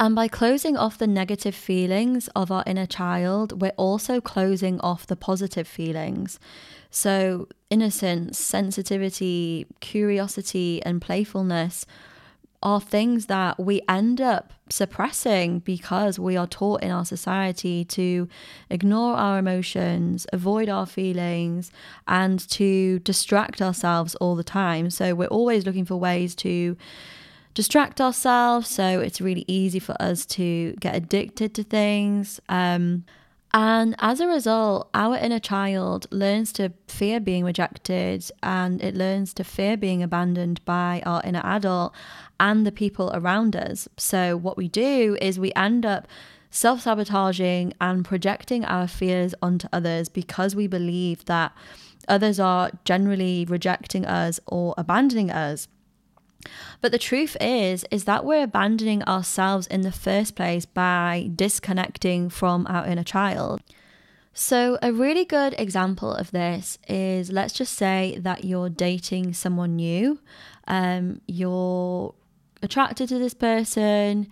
And 0.00 0.14
by 0.14 0.28
closing 0.28 0.76
off 0.76 0.96
the 0.96 1.08
negative 1.08 1.56
feelings 1.56 2.28
of 2.36 2.52
our 2.52 2.62
inner 2.66 2.86
child, 2.86 3.60
we're 3.60 3.72
also 3.76 4.20
closing 4.20 4.78
off 4.80 5.08
the 5.08 5.16
positive 5.16 5.66
feelings. 5.66 6.38
So, 6.88 7.48
innocence, 7.68 8.38
sensitivity, 8.38 9.66
curiosity, 9.80 10.80
and 10.84 11.02
playfulness 11.02 11.84
are 12.62 12.80
things 12.80 13.26
that 13.26 13.58
we 13.58 13.80
end 13.88 14.20
up 14.20 14.52
suppressing 14.68 15.60
because 15.60 16.18
we 16.18 16.36
are 16.36 16.46
taught 16.46 16.82
in 16.82 16.90
our 16.90 17.04
society 17.04 17.84
to 17.84 18.28
ignore 18.70 19.16
our 19.16 19.38
emotions, 19.38 20.26
avoid 20.32 20.68
our 20.68 20.86
feelings, 20.86 21.72
and 22.06 22.48
to 22.50 22.98
distract 23.00 23.60
ourselves 23.60 24.14
all 24.16 24.36
the 24.36 24.44
time. 24.44 24.90
So 24.90 25.14
we're 25.14 25.26
always 25.26 25.66
looking 25.66 25.84
for 25.84 25.96
ways 25.96 26.34
to 26.36 26.76
distract 27.54 28.00
ourselves. 28.00 28.68
So 28.68 29.00
it's 29.00 29.20
really 29.20 29.44
easy 29.46 29.78
for 29.78 29.96
us 30.00 30.26
to 30.26 30.74
get 30.80 30.94
addicted 30.94 31.54
to 31.54 31.62
things. 31.62 32.40
Um, 32.48 33.04
and 33.54 33.96
as 33.98 34.20
a 34.20 34.26
result, 34.26 34.90
our 34.92 35.16
inner 35.16 35.38
child 35.38 36.06
learns 36.10 36.52
to 36.54 36.72
fear 36.86 37.18
being 37.18 37.44
rejected 37.44 38.30
and 38.42 38.82
it 38.82 38.94
learns 38.94 39.32
to 39.34 39.44
fear 39.44 39.76
being 39.76 40.02
abandoned 40.02 40.62
by 40.66 41.02
our 41.06 41.22
inner 41.24 41.40
adult 41.42 41.94
and 42.38 42.66
the 42.66 42.72
people 42.72 43.10
around 43.14 43.56
us. 43.56 43.88
So, 43.96 44.36
what 44.36 44.58
we 44.58 44.68
do 44.68 45.16
is 45.22 45.38
we 45.38 45.52
end 45.54 45.86
up 45.86 46.06
self 46.50 46.82
sabotaging 46.82 47.72
and 47.80 48.04
projecting 48.04 48.64
our 48.66 48.86
fears 48.86 49.34
onto 49.42 49.68
others 49.72 50.08
because 50.10 50.54
we 50.54 50.66
believe 50.66 51.24
that 51.24 51.52
others 52.06 52.38
are 52.38 52.70
generally 52.84 53.46
rejecting 53.48 54.04
us 54.04 54.40
or 54.46 54.74
abandoning 54.76 55.30
us. 55.30 55.68
But 56.80 56.92
the 56.92 56.98
truth 56.98 57.36
is 57.40 57.84
is 57.90 58.04
that 58.04 58.24
we're 58.24 58.44
abandoning 58.44 59.02
ourselves 59.04 59.66
in 59.66 59.82
the 59.82 59.92
first 59.92 60.34
place 60.36 60.66
by 60.66 61.30
disconnecting 61.34 62.30
from 62.30 62.66
our 62.68 62.86
inner 62.86 63.04
child. 63.04 63.60
So, 64.32 64.78
a 64.80 64.92
really 64.92 65.24
good 65.24 65.54
example 65.58 66.12
of 66.14 66.30
this 66.30 66.78
is 66.86 67.32
let's 67.32 67.52
just 67.52 67.72
say 67.74 68.18
that 68.20 68.44
you're 68.44 68.68
dating 68.68 69.32
someone 69.32 69.74
new, 69.74 70.20
um, 70.68 71.20
you're 71.26 72.14
attracted 72.62 73.08
to 73.08 73.18
this 73.18 73.34
person, 73.34 74.28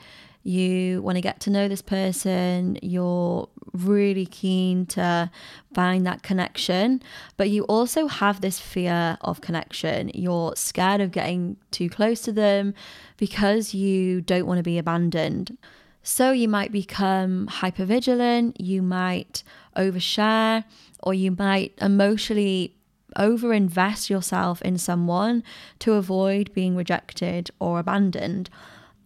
you 0.47 1.03
want 1.03 1.17
to 1.17 1.21
get 1.21 1.41
to 1.41 1.51
know 1.51 1.69
this 1.69 1.83
person, 1.83 2.79
you're 2.81 3.49
really 3.73 4.27
keen 4.27 4.87
to 4.87 5.31
find 5.75 6.07
that 6.07 6.23
connection, 6.23 7.03
but 7.37 7.51
you 7.51 7.65
also 7.65 8.07
have 8.07 8.41
this 8.41 8.59
fear 8.59 9.19
of 9.23 9.41
connection. 9.41 10.11
You're 10.15 10.55
scared 10.57 11.01
of 11.01 11.11
getting 11.11 11.57
too 11.71 11.91
close 11.91 12.21
to 12.23 12.33
them 12.33 12.75
because 13.17 13.75
you 13.75 14.21
don't 14.21 14.47
want 14.47 14.59
to 14.59 14.63
be 14.63 14.79
abandoned. 14.79 15.59
So 16.03 16.31
you 16.31 16.49
might 16.49 16.71
become 16.71 17.49
hypervigilant, 17.49 18.55
you 18.61 18.81
might 18.83 19.43
overshare, 19.77 20.63
or 21.03 21.13
you 21.13 21.33
might 21.33 21.75
emotionally 21.81 22.77
overinvest 23.17 24.09
yourself 24.09 24.63
in 24.63 24.79
someone 24.79 25.43
to 25.81 25.95
avoid 25.95 26.53
being 26.53 26.77
rejected 26.77 27.51
or 27.59 27.81
abandoned. 27.81 28.49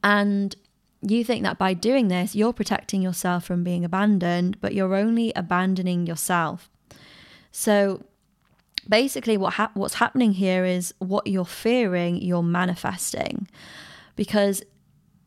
And 0.05 0.55
you 1.03 1.25
think 1.25 1.43
that 1.45 1.59
by 1.59 1.75
doing 1.75 2.09
this, 2.09 2.35
you're 2.35 2.53
protecting 2.53 3.03
yourself 3.03 3.45
from 3.45 3.65
being 3.65 3.85
abandoned, 3.85 4.61
but 4.61 4.75
you're 4.75 4.95
only 4.95 5.33
abandoning 5.35 6.07
yourself. 6.07 6.71
So 7.53 8.05
basically, 8.89 9.37
what 9.37 9.55
ha- 9.55 9.73
what's 9.75 9.95
happening 9.95 10.33
here 10.33 10.65
is 10.65 10.95
what 10.99 11.27
you're 11.27 11.45
fearing, 11.45 12.17
you're 12.17 12.43
manifesting. 12.43 13.49
Because 14.17 14.63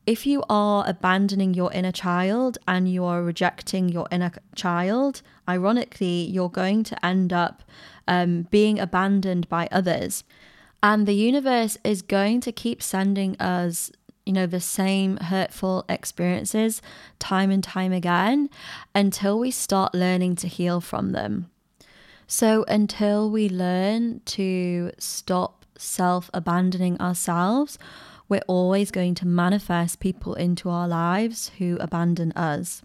if 0.05 0.27
you 0.27 0.43
are 0.49 0.83
abandoning 0.87 1.53
your 1.53 1.71
inner 1.71 1.91
child 1.91 2.57
and 2.67 2.91
you 2.91 3.05
are 3.05 3.23
rejecting 3.23 3.89
your 3.89 4.07
inner 4.11 4.31
child, 4.53 5.21
ironically, 5.47 6.25
you're 6.25 6.49
going 6.49 6.83
to 6.83 7.05
end 7.05 7.31
up 7.31 7.63
um, 8.07 8.43
being 8.51 8.79
abandoned 8.79 9.47
by 9.47 9.67
others. 9.71 10.23
And 10.81 11.07
the 11.07 11.15
universe 11.15 11.77
is 11.85 12.01
going 12.01 12.41
to 12.41 12.51
keep 12.51 12.83
sending 12.83 13.39
us, 13.39 13.91
you 14.25 14.33
know, 14.33 14.45
the 14.45 14.59
same 14.59 15.17
hurtful 15.17 15.85
experiences 15.89 16.81
time 17.19 17.51
and 17.51 17.63
time 17.63 17.91
again 17.91 18.49
until 18.95 19.39
we 19.39 19.51
start 19.51 19.93
learning 19.93 20.35
to 20.37 20.47
heal 20.47 20.79
from 20.79 21.11
them. 21.11 21.49
So, 22.27 22.63
until 22.67 23.29
we 23.29 23.49
learn 23.49 24.21
to 24.25 24.91
stop 24.97 25.65
self 25.77 26.29
abandoning 26.33 26.99
ourselves, 26.99 27.77
we're 28.29 28.41
always 28.47 28.91
going 28.91 29.15
to 29.15 29.27
manifest 29.27 29.99
people 29.99 30.33
into 30.35 30.69
our 30.69 30.87
lives 30.87 31.51
who 31.57 31.77
abandon 31.79 32.31
us. 32.31 32.81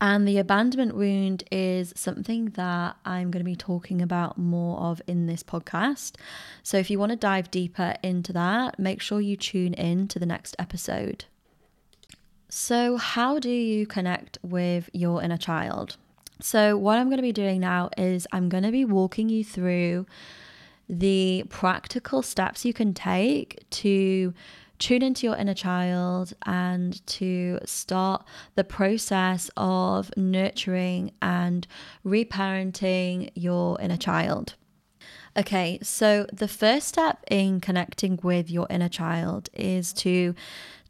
And 0.00 0.26
the 0.28 0.38
abandonment 0.38 0.96
wound 0.96 1.44
is 1.50 1.92
something 1.96 2.46
that 2.50 2.96
I'm 3.04 3.30
going 3.30 3.40
to 3.40 3.50
be 3.50 3.56
talking 3.56 4.02
about 4.02 4.36
more 4.36 4.78
of 4.78 5.00
in 5.06 5.26
this 5.26 5.42
podcast. 5.42 6.16
So 6.62 6.76
if 6.76 6.90
you 6.90 6.98
want 6.98 7.10
to 7.10 7.16
dive 7.16 7.50
deeper 7.50 7.94
into 8.02 8.32
that, 8.32 8.78
make 8.78 9.00
sure 9.00 9.20
you 9.20 9.36
tune 9.36 9.72
in 9.74 10.08
to 10.08 10.18
the 10.18 10.26
next 10.26 10.56
episode. 10.58 11.24
So, 12.48 12.98
how 12.98 13.40
do 13.40 13.50
you 13.50 13.84
connect 13.84 14.38
with 14.42 14.88
your 14.92 15.20
inner 15.22 15.36
child? 15.36 15.96
So, 16.40 16.76
what 16.76 16.98
I'm 16.98 17.08
going 17.08 17.16
to 17.16 17.22
be 17.22 17.32
doing 17.32 17.60
now 17.60 17.90
is 17.96 18.28
I'm 18.30 18.48
going 18.48 18.62
to 18.62 18.70
be 18.70 18.84
walking 18.84 19.28
you 19.28 19.42
through 19.42 20.06
the 20.88 21.44
practical 21.48 22.22
steps 22.22 22.64
you 22.64 22.72
can 22.72 22.94
take 22.94 23.68
to 23.70 24.34
tune 24.78 25.02
into 25.02 25.26
your 25.26 25.36
inner 25.36 25.54
child 25.54 26.32
and 26.46 27.04
to 27.06 27.58
start 27.64 28.24
the 28.54 28.64
process 28.64 29.50
of 29.56 30.10
nurturing 30.16 31.12
and 31.22 31.66
reparenting 32.04 33.30
your 33.34 33.80
inner 33.80 33.96
child. 33.96 34.54
Okay, 35.36 35.80
so 35.82 36.26
the 36.32 36.46
first 36.46 36.86
step 36.86 37.24
in 37.28 37.60
connecting 37.60 38.20
with 38.22 38.50
your 38.50 38.68
inner 38.70 38.88
child 38.88 39.48
is 39.52 39.92
to 39.94 40.34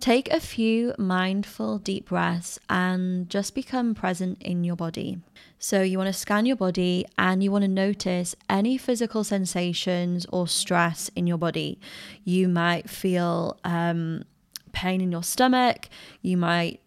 take 0.00 0.30
a 0.30 0.38
few 0.38 0.92
mindful 0.98 1.78
deep 1.78 2.10
breaths 2.10 2.58
and 2.68 3.30
just 3.30 3.54
become 3.54 3.94
present 3.94 4.36
in 4.42 4.62
your 4.62 4.76
body. 4.76 5.18
So, 5.66 5.80
you 5.80 5.96
want 5.96 6.08
to 6.08 6.12
scan 6.12 6.44
your 6.44 6.56
body 6.56 7.06
and 7.16 7.42
you 7.42 7.50
want 7.50 7.62
to 7.62 7.68
notice 7.68 8.36
any 8.50 8.76
physical 8.76 9.24
sensations 9.24 10.26
or 10.30 10.46
stress 10.46 11.10
in 11.16 11.26
your 11.26 11.38
body. 11.38 11.80
You 12.22 12.48
might 12.48 12.90
feel 12.90 13.58
um, 13.64 14.24
pain 14.72 15.00
in 15.00 15.10
your 15.10 15.22
stomach, 15.22 15.88
you 16.20 16.36
might 16.36 16.82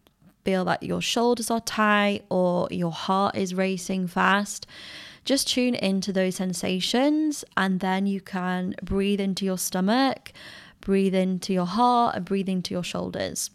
feel 0.46 0.64
that 0.66 0.84
your 0.84 1.02
shoulders 1.02 1.50
are 1.50 1.60
tight 1.60 2.26
or 2.30 2.68
your 2.70 2.92
heart 2.92 3.36
is 3.36 3.56
racing 3.56 4.10
fast. 4.10 4.68
Just 5.26 5.48
tune 5.48 5.74
into 5.74 6.14
those 6.14 6.36
sensations 6.36 7.44
and 7.58 7.80
then 7.80 8.06
you 8.06 8.22
can 8.22 8.76
breathe 8.84 9.20
into 9.20 9.44
your 9.44 9.58
stomach, 9.58 10.34
breathe 10.82 11.16
into 11.16 11.52
your 11.52 11.66
heart, 11.66 12.16
and 12.16 12.26
breathe 12.26 12.48
into 12.48 12.76
your 12.76 12.84
shoulders. 12.84 13.50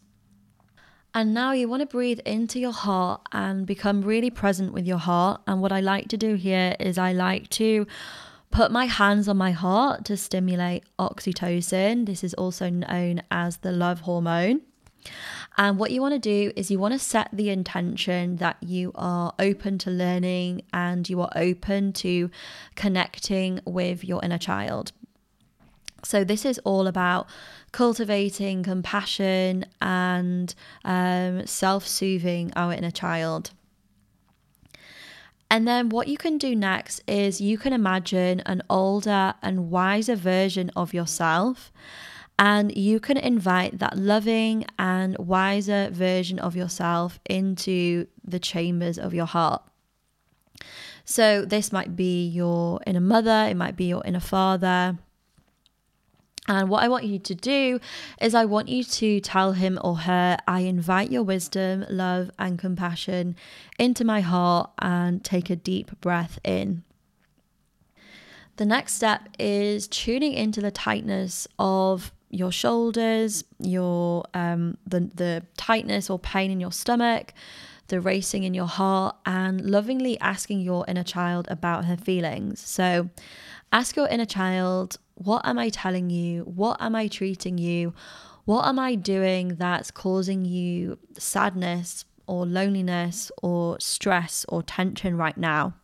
And 1.15 1.35
now 1.35 1.53
you 1.53 1.69
want 1.69 1.81
to 1.81 1.87
breathe 1.87 2.21
into 2.25 2.59
your 2.59 2.73
heart 2.73 3.21
and 3.33 3.67
become 3.67 4.01
really 4.03 4.31
present 4.31 4.73
with 4.73 4.87
your 4.87 4.99
heart. 4.99 5.43
And 5.47 5.61
what 5.61 5.73
I 5.73 5.81
like 5.81 6.09
to 6.09 6.17
do 6.17 6.35
here 6.35 6.75
is 6.81 6.97
I 6.97 7.13
like 7.13 7.51
to 7.51 7.87
put 8.51 8.71
my 8.71 8.87
hands 8.87 9.29
on 9.29 9.37
my 9.37 9.51
heart 9.51 10.05
to 10.07 10.17
stimulate 10.17 10.85
oxytocin. 10.99 12.07
This 12.07 12.25
is 12.25 12.33
also 12.35 12.71
known 12.71 13.23
as 13.31 13.59
the 13.59 13.73
love 13.73 14.01
hormone. 14.01 14.63
And 15.59 15.79
what 15.79 15.91
you 15.91 16.01
want 16.01 16.15
to 16.15 16.19
do 16.19 16.53
is 16.57 16.71
you 16.71 16.79
want 16.79 16.93
to 16.93 16.99
set 16.99 17.29
the 17.33 17.51
intention 17.51 18.37
that 18.37 18.57
you 18.61 18.93
are 18.95 19.35
open 19.39 19.77
to 19.79 19.91
learning 19.91 20.63
and 20.73 21.09
you 21.11 21.21
are 21.21 21.33
open 21.35 21.93
to 21.95 22.31
connecting 22.75 23.61
with 23.67 24.05
your 24.05 24.25
inner 24.25 24.39
child. 24.39 24.93
So, 26.05 26.25
this 26.25 26.45
is 26.45 26.59
all 26.65 26.87
about 26.87 27.29
cultivating 27.73 28.63
compassion 28.63 29.65
and 29.81 30.55
um, 30.85 31.47
self 31.47 31.87
soothing 31.87 32.53
our 32.55 32.73
inner 32.73 32.91
child. 32.91 33.51
And 35.51 35.69
then, 35.69 35.91
what 35.91 36.09
you 36.09 36.17
can 36.17 36.39
do 36.39 36.57
next 36.57 37.03
is 37.07 37.41
you 37.41 37.59
can 37.59 37.75
imagine 37.75 38.41
an 38.47 38.63
older 38.71 39.35
and 39.43 39.71
wiser 39.71 40.17
version 40.17 40.71
of 40.75 40.95
yourself. 40.95 41.71
And 42.39 42.75
you 42.75 42.99
can 42.99 43.19
invite 43.19 43.79
that 43.79 43.99
loving 43.99 44.65
and 44.79 45.17
wiser 45.19 45.91
version 45.93 46.39
of 46.39 46.57
yourself 46.57 47.21
into 47.29 48.07
the 48.25 48.39
chambers 48.39 48.99
of 48.99 49.13
your 49.13 49.27
heart. 49.27 49.63
So, 51.05 51.45
this 51.45 51.71
might 51.71 51.97
be 51.97 52.27
your 52.27 52.81
inner 52.87 53.01
mother, 53.01 53.47
it 53.51 53.57
might 53.57 53.77
be 53.77 53.85
your 53.85 54.03
inner 54.07 54.21
father, 54.21 54.97
and 56.49 56.69
what 56.69 56.83
I 56.83 56.89
want 56.89 57.05
you 57.05 57.19
to 57.21 57.35
do 57.35 57.79
is, 58.21 58.35
I 58.35 58.47
want 58.47 58.69
you 58.69 58.83
to 58.83 59.21
tell 59.21 59.53
him 59.53 59.79
or 59.83 59.99
her, 59.99 60.37
I 60.49 60.61
invite 60.61 61.13
your 61.13 61.23
wisdom, 61.23 61.85
love, 61.89 62.31
and 62.39 62.59
compassion 62.59 63.37
into 63.79 64.05
my 64.05 64.23
heart 64.23 64.71
and 64.81 65.23
take 65.23 65.51
a 65.51 65.57
deep 65.57 66.01
breath 66.01 66.41
in. 66.43 66.83
The 68.57 68.67
next 68.67 68.95
step 68.95 69.29
is 69.39 69.87
tuning 69.87 70.33
into 70.33 70.61
the 70.61 70.73
tightness 70.73 71.47
of 71.59 72.13
your 72.29 72.51
shoulders, 72.51 73.45
your 73.59 74.25
um, 74.35 74.79
the 74.87 75.01
the 75.01 75.43
tightness 75.57 76.11
or 76.11 76.19
pain 76.19 76.51
in 76.51 76.61
your 76.61 76.73
stomach, 76.73 77.33
the 77.89 78.01
racing 78.01 78.43
in 78.43 78.53
your 78.53 78.67
heart, 78.67 79.17
and 79.25 79.71
lovingly 79.71 80.19
asking 80.21 80.61
your 80.61 80.85
inner 80.89 81.05
child 81.05 81.47
about 81.49 81.85
her 81.85 81.97
feelings. 81.97 82.61
So, 82.61 83.11
ask 83.73 83.97
your 83.97 84.09
inner 84.09 84.27
child 84.27 84.99
what 85.25 85.47
am 85.47 85.59
I 85.59 85.69
telling 85.69 86.11
you? 86.11 86.43
What 86.43 86.81
am 86.81 86.95
I 86.95 87.09
treating 87.09 87.59
you? 87.59 87.95
What 88.45 88.67
am 88.67 88.79
I 88.79 88.95
doing 88.97 89.57
that's 89.57 89.91
causing 89.91 90.45
you 90.45 90.99
sadness 91.17 92.05
or 92.27 92.45
loneliness 92.45 93.31
or 93.43 93.79
stress 93.81 94.45
or 94.49 94.63
tension 94.63 95.17
right 95.17 95.37
now? 95.37 95.75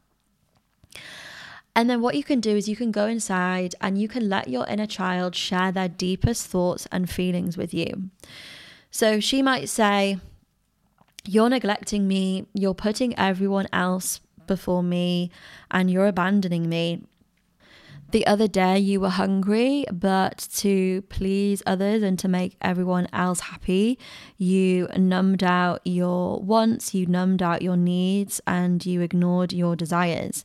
And 1.77 1.89
then 1.89 2.01
what 2.01 2.17
you 2.17 2.25
can 2.25 2.41
do 2.41 2.57
is 2.57 2.69
you 2.69 2.75
can 2.75 2.91
go 2.91 3.07
inside 3.07 3.77
and 3.81 3.97
you 3.97 4.09
can 4.09 4.29
let 4.29 4.49
your 4.49 4.67
inner 4.67 4.87
child 4.87 5.37
share 5.37 5.71
their 5.71 5.89
deepest 5.89 6.49
thoughts 6.49 6.89
and 6.91 7.09
feelings 7.09 7.57
with 7.57 7.73
you. 7.73 8.11
So 8.91 9.21
she 9.21 9.43
might 9.43 9.69
say, 9.69 10.19
You're 11.25 11.49
neglecting 11.49 12.09
me, 12.09 12.47
you're 12.53 12.75
putting 12.75 13.17
everyone 13.17 13.69
else 13.73 14.21
before 14.49 14.83
me, 14.83 15.31
and 15.71 15.89
you're 15.89 16.09
abandoning 16.09 16.69
me. 16.69 17.05
The 18.11 18.27
other 18.27 18.49
day 18.49 18.79
you 18.79 19.01
were 19.01 19.11
hungry, 19.11 19.85
but 19.93 20.49
to 20.57 21.03
please 21.03 21.63
others 21.67 22.03
and 22.03 22.19
to 22.21 22.29
make 22.29 22.57
everyone 22.63 23.07
else 23.13 23.41
happy, 23.41 23.99
you 24.39 24.89
numbed 24.97 25.45
out 25.45 25.81
your 25.85 26.41
wants, 26.41 26.95
you 26.95 27.05
numbed 27.07 27.43
out 27.43 27.61
your 27.61 27.77
needs, 27.77 28.41
and 28.47 28.85
you 28.87 29.03
ignored 29.03 29.53
your 29.53 29.77
desires. 29.77 30.45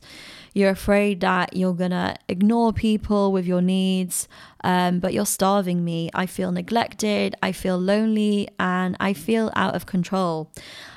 You're 0.52 0.70
afraid 0.70 1.20
that 1.20 1.56
you're 1.56 1.72
gonna 1.72 2.16
ignore 2.28 2.72
people 2.72 3.32
with 3.32 3.46
your 3.46 3.62
needs, 3.62 4.28
um, 4.62 5.00
but 5.00 5.14
you're 5.14 5.24
starving 5.24 5.84
me. 5.84 6.10
I 6.14 6.26
feel 6.26 6.52
neglected, 6.52 7.34
I 7.42 7.52
feel 7.52 7.78
lonely, 7.78 8.48
and 8.60 8.94
I 9.00 9.14
feel 9.14 9.50
out 9.56 9.74
of 9.74 9.86
control. 9.86 10.52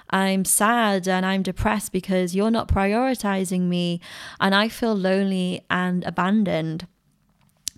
I'm 0.10 0.46
sad 0.46 1.08
and 1.08 1.26
I'm 1.26 1.44
depressed 1.44 1.92
because 1.92 2.36
you're 2.36 2.52
not 2.52 2.68
prioritizing 2.68 3.62
me 3.64 4.00
and 4.40 4.56
I 4.56 4.70
feel 4.70 4.96
lonely 4.96 5.66
and 5.70 6.04
abandoned. 6.06 6.88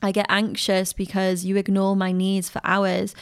I 0.01 0.11
get 0.11 0.27
anxious 0.29 0.93
because 0.93 1.43
you 1.45 1.57
ignore 1.57 1.95
my 1.95 2.11
needs 2.11 2.49
for 2.49 2.61
hours. 2.63 3.13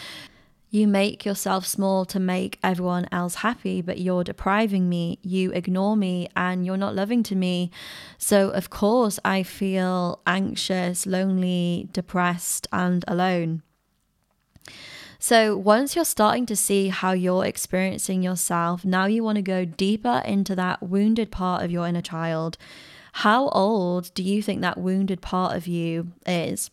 You 0.70 0.86
make 0.86 1.26
yourself 1.26 1.66
small 1.66 2.04
to 2.06 2.20
make 2.20 2.60
everyone 2.62 3.08
else 3.12 3.36
happy, 3.36 3.82
but 3.82 4.00
you're 4.00 4.26
depriving 4.26 4.90
me. 4.90 5.18
You 5.22 5.52
ignore 5.52 5.96
me 5.96 6.28
and 6.36 6.66
you're 6.66 6.76
not 6.78 6.94
loving 6.94 7.24
to 7.24 7.36
me. 7.36 7.72
So, 8.18 8.50
of 8.50 8.70
course, 8.70 9.18
I 9.24 9.44
feel 9.44 10.22
anxious, 10.28 11.06
lonely, 11.06 11.88
depressed, 11.94 12.68
and 12.74 13.06
alone. 13.08 13.64
So, 15.30 15.58
once 15.58 15.94
you're 15.94 16.06
starting 16.06 16.46
to 16.46 16.56
see 16.56 16.88
how 16.88 17.12
you're 17.12 17.44
experiencing 17.44 18.24
yourself, 18.24 18.86
now 18.86 19.08
you 19.08 19.26
want 19.26 19.36
to 19.36 19.42
go 19.42 19.66
deeper 19.66 20.22
into 20.24 20.56
that 20.56 20.82
wounded 20.82 21.32
part 21.32 21.66
of 21.66 21.70
your 21.70 21.86
inner 21.86 22.02
child. 22.02 22.58
How 23.12 23.50
old 23.50 24.14
do 24.14 24.24
you 24.24 24.42
think 24.42 24.62
that 24.62 24.78
wounded 24.78 25.22
part 25.22 25.54
of 25.54 25.68
you 25.68 26.14
is? 26.26 26.70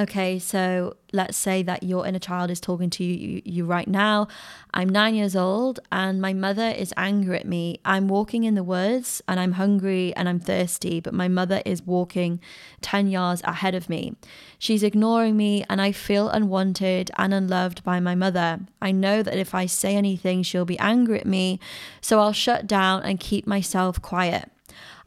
Okay, 0.00 0.38
so 0.38 0.96
let's 1.12 1.36
say 1.36 1.62
that 1.62 1.82
your 1.82 2.06
inner 2.06 2.18
child 2.18 2.50
is 2.50 2.58
talking 2.58 2.88
to 2.88 3.04
you, 3.04 3.42
you, 3.44 3.66
right 3.66 3.86
now. 3.86 4.28
I'm 4.72 4.88
nine 4.88 5.14
years 5.14 5.36
old 5.36 5.78
and 5.92 6.22
my 6.22 6.32
mother 6.32 6.68
is 6.68 6.94
angry 6.96 7.38
at 7.38 7.46
me. 7.46 7.80
I'm 7.84 8.08
walking 8.08 8.44
in 8.44 8.54
the 8.54 8.62
woods 8.62 9.20
and 9.28 9.38
I'm 9.38 9.52
hungry 9.52 10.16
and 10.16 10.26
I'm 10.26 10.40
thirsty, 10.40 11.00
but 11.00 11.12
my 11.12 11.28
mother 11.28 11.60
is 11.66 11.82
walking 11.82 12.40
10 12.80 13.08
yards 13.08 13.42
ahead 13.44 13.74
of 13.74 13.90
me. 13.90 14.14
She's 14.58 14.82
ignoring 14.82 15.36
me 15.36 15.66
and 15.68 15.82
I 15.82 15.92
feel 15.92 16.30
unwanted 16.30 17.10
and 17.18 17.34
unloved 17.34 17.84
by 17.84 18.00
my 18.00 18.14
mother. 18.14 18.60
I 18.80 18.92
know 18.92 19.22
that 19.22 19.36
if 19.36 19.54
I 19.54 19.66
say 19.66 19.96
anything, 19.96 20.42
she'll 20.42 20.64
be 20.64 20.78
angry 20.78 21.20
at 21.20 21.26
me, 21.26 21.60
so 22.00 22.20
I'll 22.20 22.32
shut 22.32 22.66
down 22.66 23.02
and 23.02 23.20
keep 23.20 23.46
myself 23.46 24.00
quiet. 24.00 24.50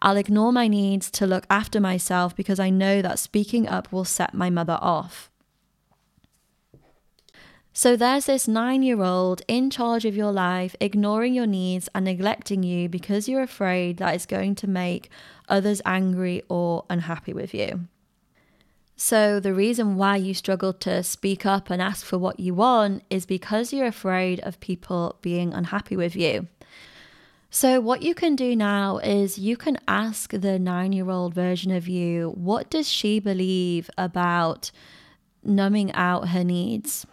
I'll 0.03 0.17
ignore 0.17 0.51
my 0.51 0.67
needs 0.67 1.09
to 1.11 1.25
look 1.25 1.45
after 1.49 1.79
myself 1.79 2.35
because 2.35 2.59
I 2.59 2.69
know 2.69 3.01
that 3.01 3.19
speaking 3.19 3.69
up 3.69 3.89
will 3.89 4.03
set 4.03 4.33
my 4.33 4.49
mother 4.49 4.77
off. 4.81 5.31
So 7.71 7.95
there's 7.95 8.25
this 8.25 8.45
nine 8.45 8.83
year 8.83 9.01
old 9.01 9.41
in 9.47 9.69
charge 9.69 10.03
of 10.03 10.15
your 10.15 10.33
life, 10.33 10.75
ignoring 10.81 11.33
your 11.33 11.47
needs 11.47 11.87
and 11.95 12.03
neglecting 12.03 12.63
you 12.63 12.89
because 12.89 13.29
you're 13.29 13.41
afraid 13.41 13.97
that 13.97 14.13
it's 14.13 14.25
going 14.25 14.55
to 14.55 14.67
make 14.67 15.09
others 15.47 15.81
angry 15.85 16.43
or 16.49 16.83
unhappy 16.89 17.31
with 17.31 17.53
you. 17.53 17.87
So, 18.95 19.39
the 19.39 19.55
reason 19.55 19.95
why 19.95 20.17
you 20.17 20.35
struggle 20.35 20.71
to 20.73 21.01
speak 21.01 21.47
up 21.47 21.71
and 21.71 21.81
ask 21.81 22.05
for 22.05 22.19
what 22.19 22.39
you 22.39 22.53
want 22.53 23.03
is 23.09 23.25
because 23.25 23.73
you're 23.73 23.87
afraid 23.87 24.39
of 24.41 24.59
people 24.59 25.17
being 25.21 25.51
unhappy 25.51 25.97
with 25.97 26.15
you. 26.15 26.47
So, 27.55 27.79
what 27.79 28.01
you 28.01 28.15
can 28.15 28.35
do 28.35 28.55
now 28.55 28.97
is 28.97 29.37
you 29.37 29.57
can 29.57 29.77
ask 29.87 30.31
the 30.31 30.57
nine 30.57 30.91
year 30.91 31.11
old 31.11 31.35
version 31.35 31.69
of 31.69 31.87
you, 31.87 32.31
what 32.35 32.71
does 32.71 32.89
she 32.89 33.19
believe 33.19 33.91
about 33.95 34.71
numbing 35.43 35.91
out 35.91 36.29
her 36.29 36.43
needs? 36.43 37.05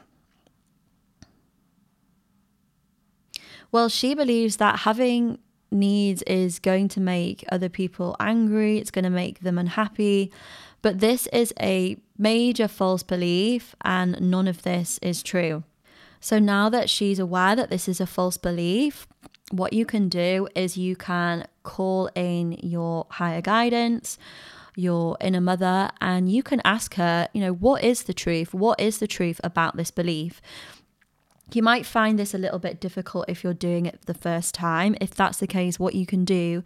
Well, 3.70 3.90
she 3.90 4.14
believes 4.14 4.56
that 4.56 4.78
having 4.78 5.40
needs 5.70 6.22
is 6.22 6.58
going 6.58 6.88
to 6.88 7.00
make 7.00 7.44
other 7.52 7.68
people 7.68 8.16
angry, 8.18 8.78
it's 8.78 8.90
going 8.90 9.04
to 9.04 9.10
make 9.10 9.40
them 9.40 9.58
unhappy. 9.58 10.32
But 10.80 11.00
this 11.00 11.26
is 11.34 11.52
a 11.60 11.98
major 12.16 12.66
false 12.66 13.02
belief, 13.02 13.76
and 13.82 14.18
none 14.22 14.48
of 14.48 14.62
this 14.62 14.98
is 15.02 15.22
true. 15.22 15.64
So 16.18 16.38
now 16.38 16.70
that 16.70 16.88
she's 16.88 17.18
aware 17.18 17.54
that 17.56 17.68
this 17.68 17.88
is 17.88 18.00
a 18.00 18.06
false 18.06 18.38
belief, 18.38 19.06
what 19.50 19.72
you 19.72 19.84
can 19.84 20.08
do 20.08 20.48
is 20.54 20.76
you 20.76 20.96
can 20.96 21.46
call 21.62 22.08
in 22.14 22.52
your 22.62 23.06
higher 23.10 23.40
guidance, 23.40 24.18
your 24.76 25.16
inner 25.20 25.40
mother, 25.40 25.90
and 26.00 26.30
you 26.30 26.42
can 26.42 26.60
ask 26.64 26.94
her, 26.94 27.28
you 27.32 27.40
know, 27.40 27.52
what 27.52 27.84
is 27.84 28.04
the 28.04 28.14
truth? 28.14 28.54
What 28.54 28.80
is 28.80 28.98
the 28.98 29.06
truth 29.06 29.40
about 29.44 29.76
this 29.76 29.90
belief? 29.90 30.40
You 31.54 31.62
might 31.62 31.86
find 31.86 32.18
this 32.18 32.34
a 32.34 32.38
little 32.38 32.58
bit 32.58 32.80
difficult 32.80 33.26
if 33.28 33.42
you're 33.42 33.54
doing 33.54 33.86
it 33.86 34.00
the 34.06 34.14
first 34.14 34.54
time. 34.54 34.96
If 35.00 35.14
that's 35.14 35.38
the 35.38 35.46
case, 35.46 35.78
what 35.78 35.94
you 35.94 36.06
can 36.06 36.24
do 36.24 36.62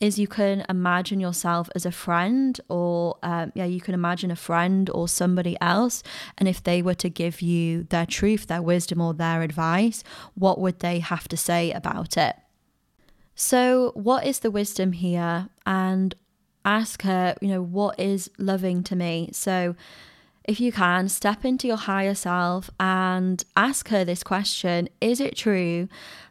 is 0.00 0.18
you 0.18 0.28
can 0.28 0.64
imagine 0.68 1.20
yourself 1.20 1.68
as 1.74 1.84
a 1.84 1.92
friend, 1.92 2.60
or 2.68 3.16
um, 3.22 3.52
yeah, 3.54 3.64
you 3.64 3.80
can 3.80 3.94
imagine 3.94 4.30
a 4.30 4.36
friend 4.36 4.88
or 4.90 5.08
somebody 5.08 5.56
else. 5.60 6.02
And 6.36 6.48
if 6.48 6.62
they 6.62 6.82
were 6.82 6.94
to 6.94 7.08
give 7.08 7.42
you 7.42 7.84
their 7.84 8.06
truth, 8.06 8.46
their 8.46 8.62
wisdom, 8.62 9.00
or 9.00 9.14
their 9.14 9.42
advice, 9.42 10.04
what 10.34 10.60
would 10.60 10.80
they 10.80 11.00
have 11.00 11.28
to 11.28 11.36
say 11.36 11.72
about 11.72 12.16
it? 12.16 12.36
So, 13.34 13.92
what 13.94 14.26
is 14.26 14.40
the 14.40 14.50
wisdom 14.50 14.92
here? 14.92 15.48
And 15.64 16.14
ask 16.64 17.02
her, 17.02 17.34
you 17.40 17.48
know, 17.48 17.62
what 17.62 17.98
is 17.98 18.30
loving 18.38 18.82
to 18.84 18.96
me? 18.96 19.30
So, 19.32 19.74
if 20.48 20.58
you 20.60 20.72
can, 20.72 21.10
step 21.10 21.44
into 21.44 21.68
your 21.68 21.76
higher 21.76 22.14
self 22.14 22.70
and 22.80 23.44
ask 23.54 23.88
her 23.88 24.02
this 24.04 24.24
question 24.24 24.88
Is 25.00 25.20
it 25.20 25.36
true 25.36 25.88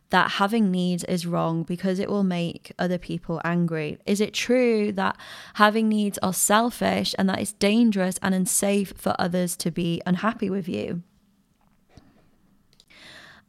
that 0.09 0.31
having 0.31 0.71
needs 0.71 1.03
is 1.03 1.27
wrong 1.27 1.63
because 1.63 1.99
it 1.99 2.09
will 2.09 2.23
make 2.23 2.71
other 2.79 2.97
people 2.97 3.39
angry? 3.45 3.99
Is 4.07 4.19
it 4.19 4.33
true 4.33 4.91
that 4.93 5.17
having 5.53 5.87
needs 5.87 6.17
are 6.23 6.33
selfish 6.33 7.13
and 7.19 7.29
that 7.29 7.39
it's 7.39 7.53
dangerous 7.53 8.17
and 8.23 8.33
unsafe 8.33 8.93
for 8.97 9.15
others 9.19 9.55
to 9.57 9.69
be 9.69 10.01
unhappy 10.05 10.49
with 10.49 10.67
you? 10.67 11.03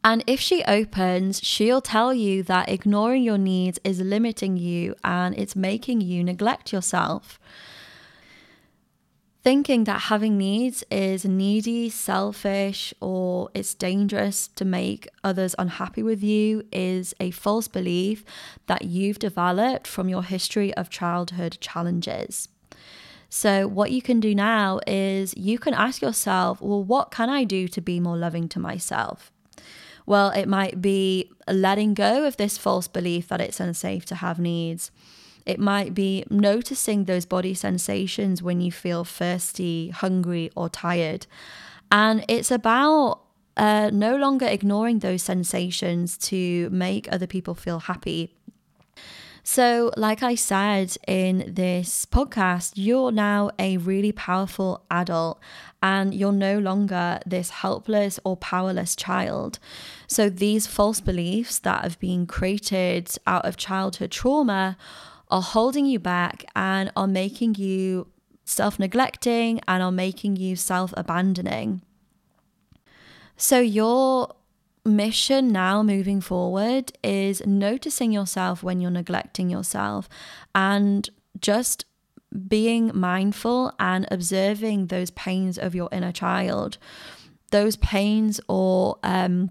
And 0.04 0.22
if 0.26 0.38
she 0.38 0.62
opens, 0.64 1.40
she'll 1.42 1.80
tell 1.80 2.12
you 2.12 2.42
that 2.42 2.68
ignoring 2.68 3.22
your 3.22 3.38
needs 3.38 3.80
is 3.84 4.00
limiting 4.00 4.58
you 4.58 4.94
and 5.02 5.34
it's 5.38 5.56
making 5.56 6.02
you 6.02 6.22
neglect 6.22 6.72
yourself. 6.72 7.40
Thinking 9.48 9.84
that 9.84 10.02
having 10.12 10.36
needs 10.36 10.84
is 10.90 11.24
needy, 11.24 11.88
selfish, 11.88 12.92
or 13.00 13.48
it's 13.54 13.72
dangerous 13.72 14.48
to 14.48 14.66
make 14.66 15.08
others 15.24 15.54
unhappy 15.58 16.02
with 16.02 16.22
you 16.22 16.66
is 16.70 17.14
a 17.18 17.30
false 17.30 17.66
belief 17.66 18.26
that 18.66 18.84
you've 18.84 19.18
developed 19.18 19.86
from 19.86 20.10
your 20.10 20.22
history 20.22 20.74
of 20.74 20.90
childhood 20.90 21.56
challenges. 21.62 22.50
So, 23.30 23.66
what 23.66 23.90
you 23.90 24.02
can 24.02 24.20
do 24.20 24.34
now 24.34 24.80
is 24.86 25.34
you 25.34 25.58
can 25.58 25.72
ask 25.72 26.02
yourself, 26.02 26.60
well, 26.60 26.84
what 26.84 27.10
can 27.10 27.30
I 27.30 27.44
do 27.44 27.68
to 27.68 27.80
be 27.80 28.00
more 28.00 28.18
loving 28.18 28.50
to 28.50 28.58
myself? 28.58 29.32
Well, 30.04 30.28
it 30.28 30.46
might 30.46 30.82
be 30.82 31.30
letting 31.50 31.94
go 31.94 32.26
of 32.26 32.36
this 32.36 32.58
false 32.58 32.86
belief 32.86 33.28
that 33.28 33.40
it's 33.40 33.60
unsafe 33.60 34.04
to 34.06 34.16
have 34.16 34.38
needs. 34.38 34.90
It 35.48 35.58
might 35.58 35.94
be 35.94 36.24
noticing 36.28 37.06
those 37.06 37.24
body 37.24 37.54
sensations 37.54 38.42
when 38.42 38.60
you 38.60 38.70
feel 38.70 39.02
thirsty, 39.02 39.88
hungry, 39.88 40.50
or 40.54 40.68
tired. 40.68 41.26
And 41.90 42.22
it's 42.28 42.50
about 42.50 43.22
uh, 43.56 43.88
no 43.90 44.16
longer 44.16 44.46
ignoring 44.46 44.98
those 44.98 45.22
sensations 45.22 46.18
to 46.18 46.68
make 46.68 47.10
other 47.10 47.26
people 47.26 47.54
feel 47.54 47.78
happy. 47.78 48.34
So, 49.42 49.90
like 49.96 50.22
I 50.22 50.34
said 50.34 50.94
in 51.06 51.54
this 51.54 52.04
podcast, 52.04 52.72
you're 52.74 53.10
now 53.10 53.50
a 53.58 53.78
really 53.78 54.12
powerful 54.12 54.84
adult 54.90 55.40
and 55.82 56.12
you're 56.12 56.32
no 56.32 56.58
longer 56.58 57.20
this 57.24 57.48
helpless 57.48 58.20
or 58.22 58.36
powerless 58.36 58.94
child. 58.94 59.58
So, 60.06 60.28
these 60.28 60.66
false 60.66 61.00
beliefs 61.00 61.58
that 61.60 61.84
have 61.84 61.98
been 61.98 62.26
created 62.26 63.10
out 63.26 63.46
of 63.46 63.56
childhood 63.56 64.10
trauma 64.10 64.76
are 65.30 65.42
holding 65.42 65.86
you 65.86 65.98
back 65.98 66.44
and 66.56 66.90
are 66.96 67.06
making 67.06 67.54
you 67.56 68.08
self 68.44 68.78
neglecting 68.78 69.60
and 69.68 69.82
are 69.82 69.92
making 69.92 70.36
you 70.36 70.56
self 70.56 70.94
abandoning. 70.96 71.82
So, 73.36 73.60
your 73.60 74.34
mission 74.84 75.48
now 75.48 75.82
moving 75.82 76.20
forward 76.20 76.92
is 77.04 77.46
noticing 77.46 78.10
yourself 78.10 78.62
when 78.62 78.80
you're 78.80 78.90
neglecting 78.90 79.50
yourself 79.50 80.08
and 80.54 81.08
just 81.40 81.84
being 82.48 82.90
mindful 82.94 83.72
and 83.78 84.06
observing 84.10 84.86
those 84.86 85.10
pains 85.10 85.58
of 85.58 85.74
your 85.74 85.88
inner 85.92 86.12
child, 86.12 86.78
those 87.50 87.76
pains 87.76 88.40
or 88.48 88.98
um, 89.02 89.50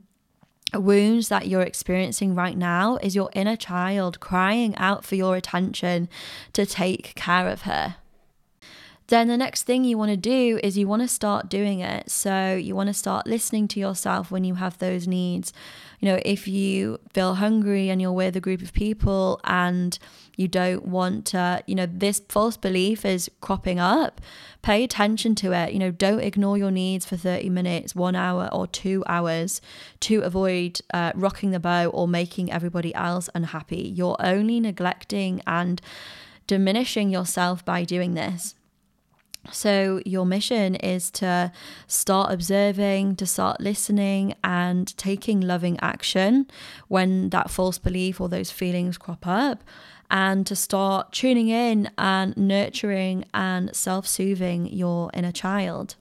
wounds 0.74 1.30
that 1.30 1.48
you're 1.48 1.62
experiencing 1.62 2.36
right 2.36 2.58
now 2.58 2.98
is 2.98 3.16
your 3.16 3.30
inner 3.34 3.56
child 3.56 4.20
crying 4.20 4.76
out 4.76 5.06
for 5.06 5.16
your 5.16 5.36
attention 5.36 6.10
to 6.54 6.66
take 6.66 7.16
care 7.16 7.48
of 7.48 7.62
her 7.62 7.96
then 9.08 9.30
the 9.30 9.38
next 9.38 9.64
thing 9.64 9.86
you 9.86 9.98
want 9.98 10.12
to 10.12 10.18
do 10.18 10.60
is 10.62 10.78
you 10.78 10.86
want 10.86 11.02
to 11.02 11.08
start 11.08 11.50
doing 11.50 11.80
it. 11.80 12.12
So 12.12 12.56
you 12.56 12.76
want 12.76 12.88
to 12.88 12.94
start 12.94 13.26
listening 13.26 13.70
to 13.70 13.80
yourself 13.80 14.32
when 14.32 14.44
you 14.44 14.56
have 14.56 14.78
those 14.80 15.08
needs. 15.08 15.54
You 16.02 16.10
know, 16.10 16.20
if 16.26 16.46
you 16.46 17.00
feel 17.14 17.36
hungry 17.36 17.90
and 17.90 18.02
you're 18.02 18.12
with 18.12 18.36
a 18.36 18.42
group 18.42 18.62
of 18.62 18.74
people 18.74 19.40
and 19.46 19.98
you 20.36 20.50
don't 20.50 20.86
want 20.86 21.26
to, 21.28 21.64
you 21.68 21.74
know, 21.74 21.88
this 21.90 22.22
false 22.28 22.58
belief 22.58 23.06
is 23.06 23.32
cropping 23.40 23.80
up, 23.80 24.20
pay 24.62 24.84
attention 24.84 25.36
to 25.36 25.54
it. 25.54 25.72
You 25.72 25.80
know, 25.80 25.92
don't 25.92 26.20
ignore 26.20 26.58
your 26.58 26.72
needs 26.72 27.06
for 27.06 27.16
30 27.16 27.50
minutes, 27.50 27.96
one 27.96 28.16
hour, 28.16 28.50
or 28.52 28.68
two 28.68 29.06
hours 29.08 29.62
to 30.02 30.20
avoid 30.20 30.82
uh, 30.94 31.14
rocking 31.16 31.52
the 31.52 31.62
boat 31.62 31.92
or 31.94 32.10
making 32.10 32.52
everybody 32.52 32.94
else 32.94 33.30
unhappy. 33.34 33.94
You're 33.96 34.18
only 34.20 34.60
neglecting 34.60 35.42
and 35.48 35.82
diminishing 36.46 37.10
yourself 37.10 37.64
by 37.64 37.86
doing 37.86 38.14
this. 38.14 38.54
So, 39.52 40.02
your 40.06 40.26
mission 40.26 40.76
is 40.76 41.10
to 41.12 41.52
start 41.88 42.32
observing, 42.32 43.16
to 43.18 43.26
start 43.26 43.62
listening, 43.62 44.36
and 44.44 44.96
taking 44.98 45.42
loving 45.42 45.80
action 45.80 46.48
when 46.88 47.30
that 47.30 47.50
false 47.50 47.78
belief 47.78 48.20
or 48.20 48.30
those 48.30 48.52
feelings 48.52 48.98
crop 48.98 49.26
up, 49.26 49.64
and 50.12 50.46
to 50.48 50.56
start 50.56 51.14
tuning 51.14 51.50
in 51.50 51.90
and 51.98 52.36
nurturing 52.36 53.26
and 53.34 53.76
self 53.76 54.06
soothing 54.08 54.68
your 54.68 55.10
inner 55.14 55.32
child. 55.32 55.96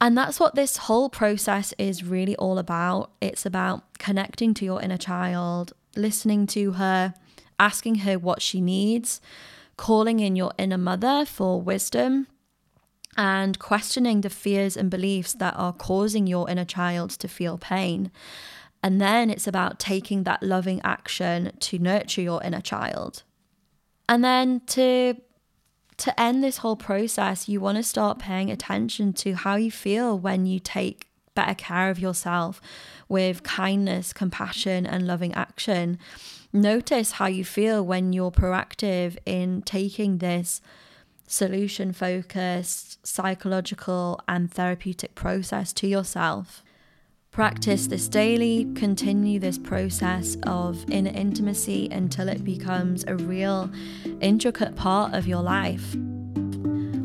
And 0.00 0.18
that's 0.18 0.40
what 0.40 0.56
this 0.56 0.78
whole 0.78 1.08
process 1.08 1.72
is 1.78 2.02
really 2.02 2.34
all 2.36 2.58
about. 2.58 3.12
It's 3.20 3.46
about 3.46 3.84
connecting 3.98 4.52
to 4.54 4.64
your 4.64 4.82
inner 4.82 4.98
child, 4.98 5.74
listening 5.94 6.48
to 6.48 6.72
her, 6.72 7.14
asking 7.60 7.96
her 7.96 8.18
what 8.18 8.42
she 8.42 8.60
needs, 8.60 9.20
calling 9.76 10.18
in 10.18 10.34
your 10.34 10.52
inner 10.58 10.76
mother 10.78 11.24
for 11.24 11.60
wisdom 11.60 12.26
and 13.16 13.58
questioning 13.58 14.22
the 14.22 14.30
fears 14.30 14.76
and 14.76 14.90
beliefs 14.90 15.34
that 15.34 15.54
are 15.56 15.72
causing 15.72 16.26
your 16.26 16.48
inner 16.48 16.64
child 16.64 17.10
to 17.10 17.28
feel 17.28 17.58
pain. 17.58 18.10
And 18.82 19.00
then 19.00 19.30
it's 19.30 19.46
about 19.46 19.78
taking 19.78 20.24
that 20.24 20.42
loving 20.42 20.80
action 20.82 21.52
to 21.60 21.78
nurture 21.78 22.22
your 22.22 22.42
inner 22.42 22.60
child. 22.60 23.22
And 24.08 24.24
then 24.24 24.60
to 24.68 25.16
to 25.98 26.20
end 26.20 26.42
this 26.42 26.58
whole 26.58 26.74
process, 26.74 27.48
you 27.48 27.60
want 27.60 27.76
to 27.76 27.82
start 27.82 28.18
paying 28.18 28.50
attention 28.50 29.12
to 29.12 29.34
how 29.34 29.54
you 29.54 29.70
feel 29.70 30.18
when 30.18 30.46
you 30.46 30.58
take 30.58 31.08
better 31.34 31.54
care 31.54 31.90
of 31.90 31.98
yourself 31.98 32.60
with 33.08 33.42
kindness, 33.42 34.12
compassion, 34.12 34.84
and 34.84 35.06
loving 35.06 35.32
action. 35.34 35.98
Notice 36.52 37.12
how 37.12 37.26
you 37.26 37.44
feel 37.44 37.84
when 37.84 38.12
you're 38.12 38.32
proactive 38.32 39.16
in 39.24 39.62
taking 39.62 40.18
this 40.18 40.60
solution 41.32 41.94
focused, 41.94 43.04
psychological, 43.06 44.20
and 44.28 44.52
therapeutic 44.52 45.14
process 45.14 45.72
to 45.72 45.86
yourself. 45.86 46.62
Practice 47.30 47.86
this 47.86 48.06
daily, 48.06 48.70
continue 48.74 49.38
this 49.40 49.56
process 49.56 50.36
of 50.42 50.84
inner 50.90 51.10
intimacy 51.14 51.88
until 51.90 52.28
it 52.28 52.44
becomes 52.44 53.02
a 53.08 53.16
real, 53.16 53.70
intricate 54.20 54.76
part 54.76 55.14
of 55.14 55.26
your 55.26 55.40
life. 55.40 55.94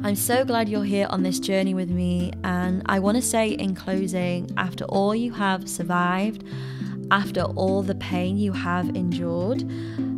I'm 0.03 0.15
so 0.15 0.43
glad 0.43 0.67
you're 0.67 0.83
here 0.83 1.07
on 1.09 1.23
this 1.23 1.39
journey 1.39 1.73
with 1.73 1.89
me, 1.89 2.33
and 2.43 2.81
I 2.87 2.99
want 2.99 3.15
to 3.15 3.21
say 3.21 3.51
in 3.51 3.75
closing 3.75 4.51
after 4.57 4.83
all 4.85 5.15
you 5.15 5.31
have 5.31 5.69
survived, 5.69 6.43
after 7.11 7.43
all 7.43 7.81
the 7.81 7.95
pain 7.95 8.37
you 8.37 8.51
have 8.51 8.89
endured, 8.89 9.63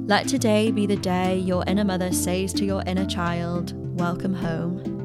let 0.10 0.28
today 0.28 0.72
be 0.72 0.88
the 0.88 0.96
day 0.96 1.38
your 1.38 1.64
inner 1.68 1.86
mother 1.86 2.12
says 2.12 2.52
to 2.52 2.66
your 2.66 2.82
inner 2.88 3.06
child, 3.06 3.74
Welcome 4.00 4.34
home. 4.34 4.99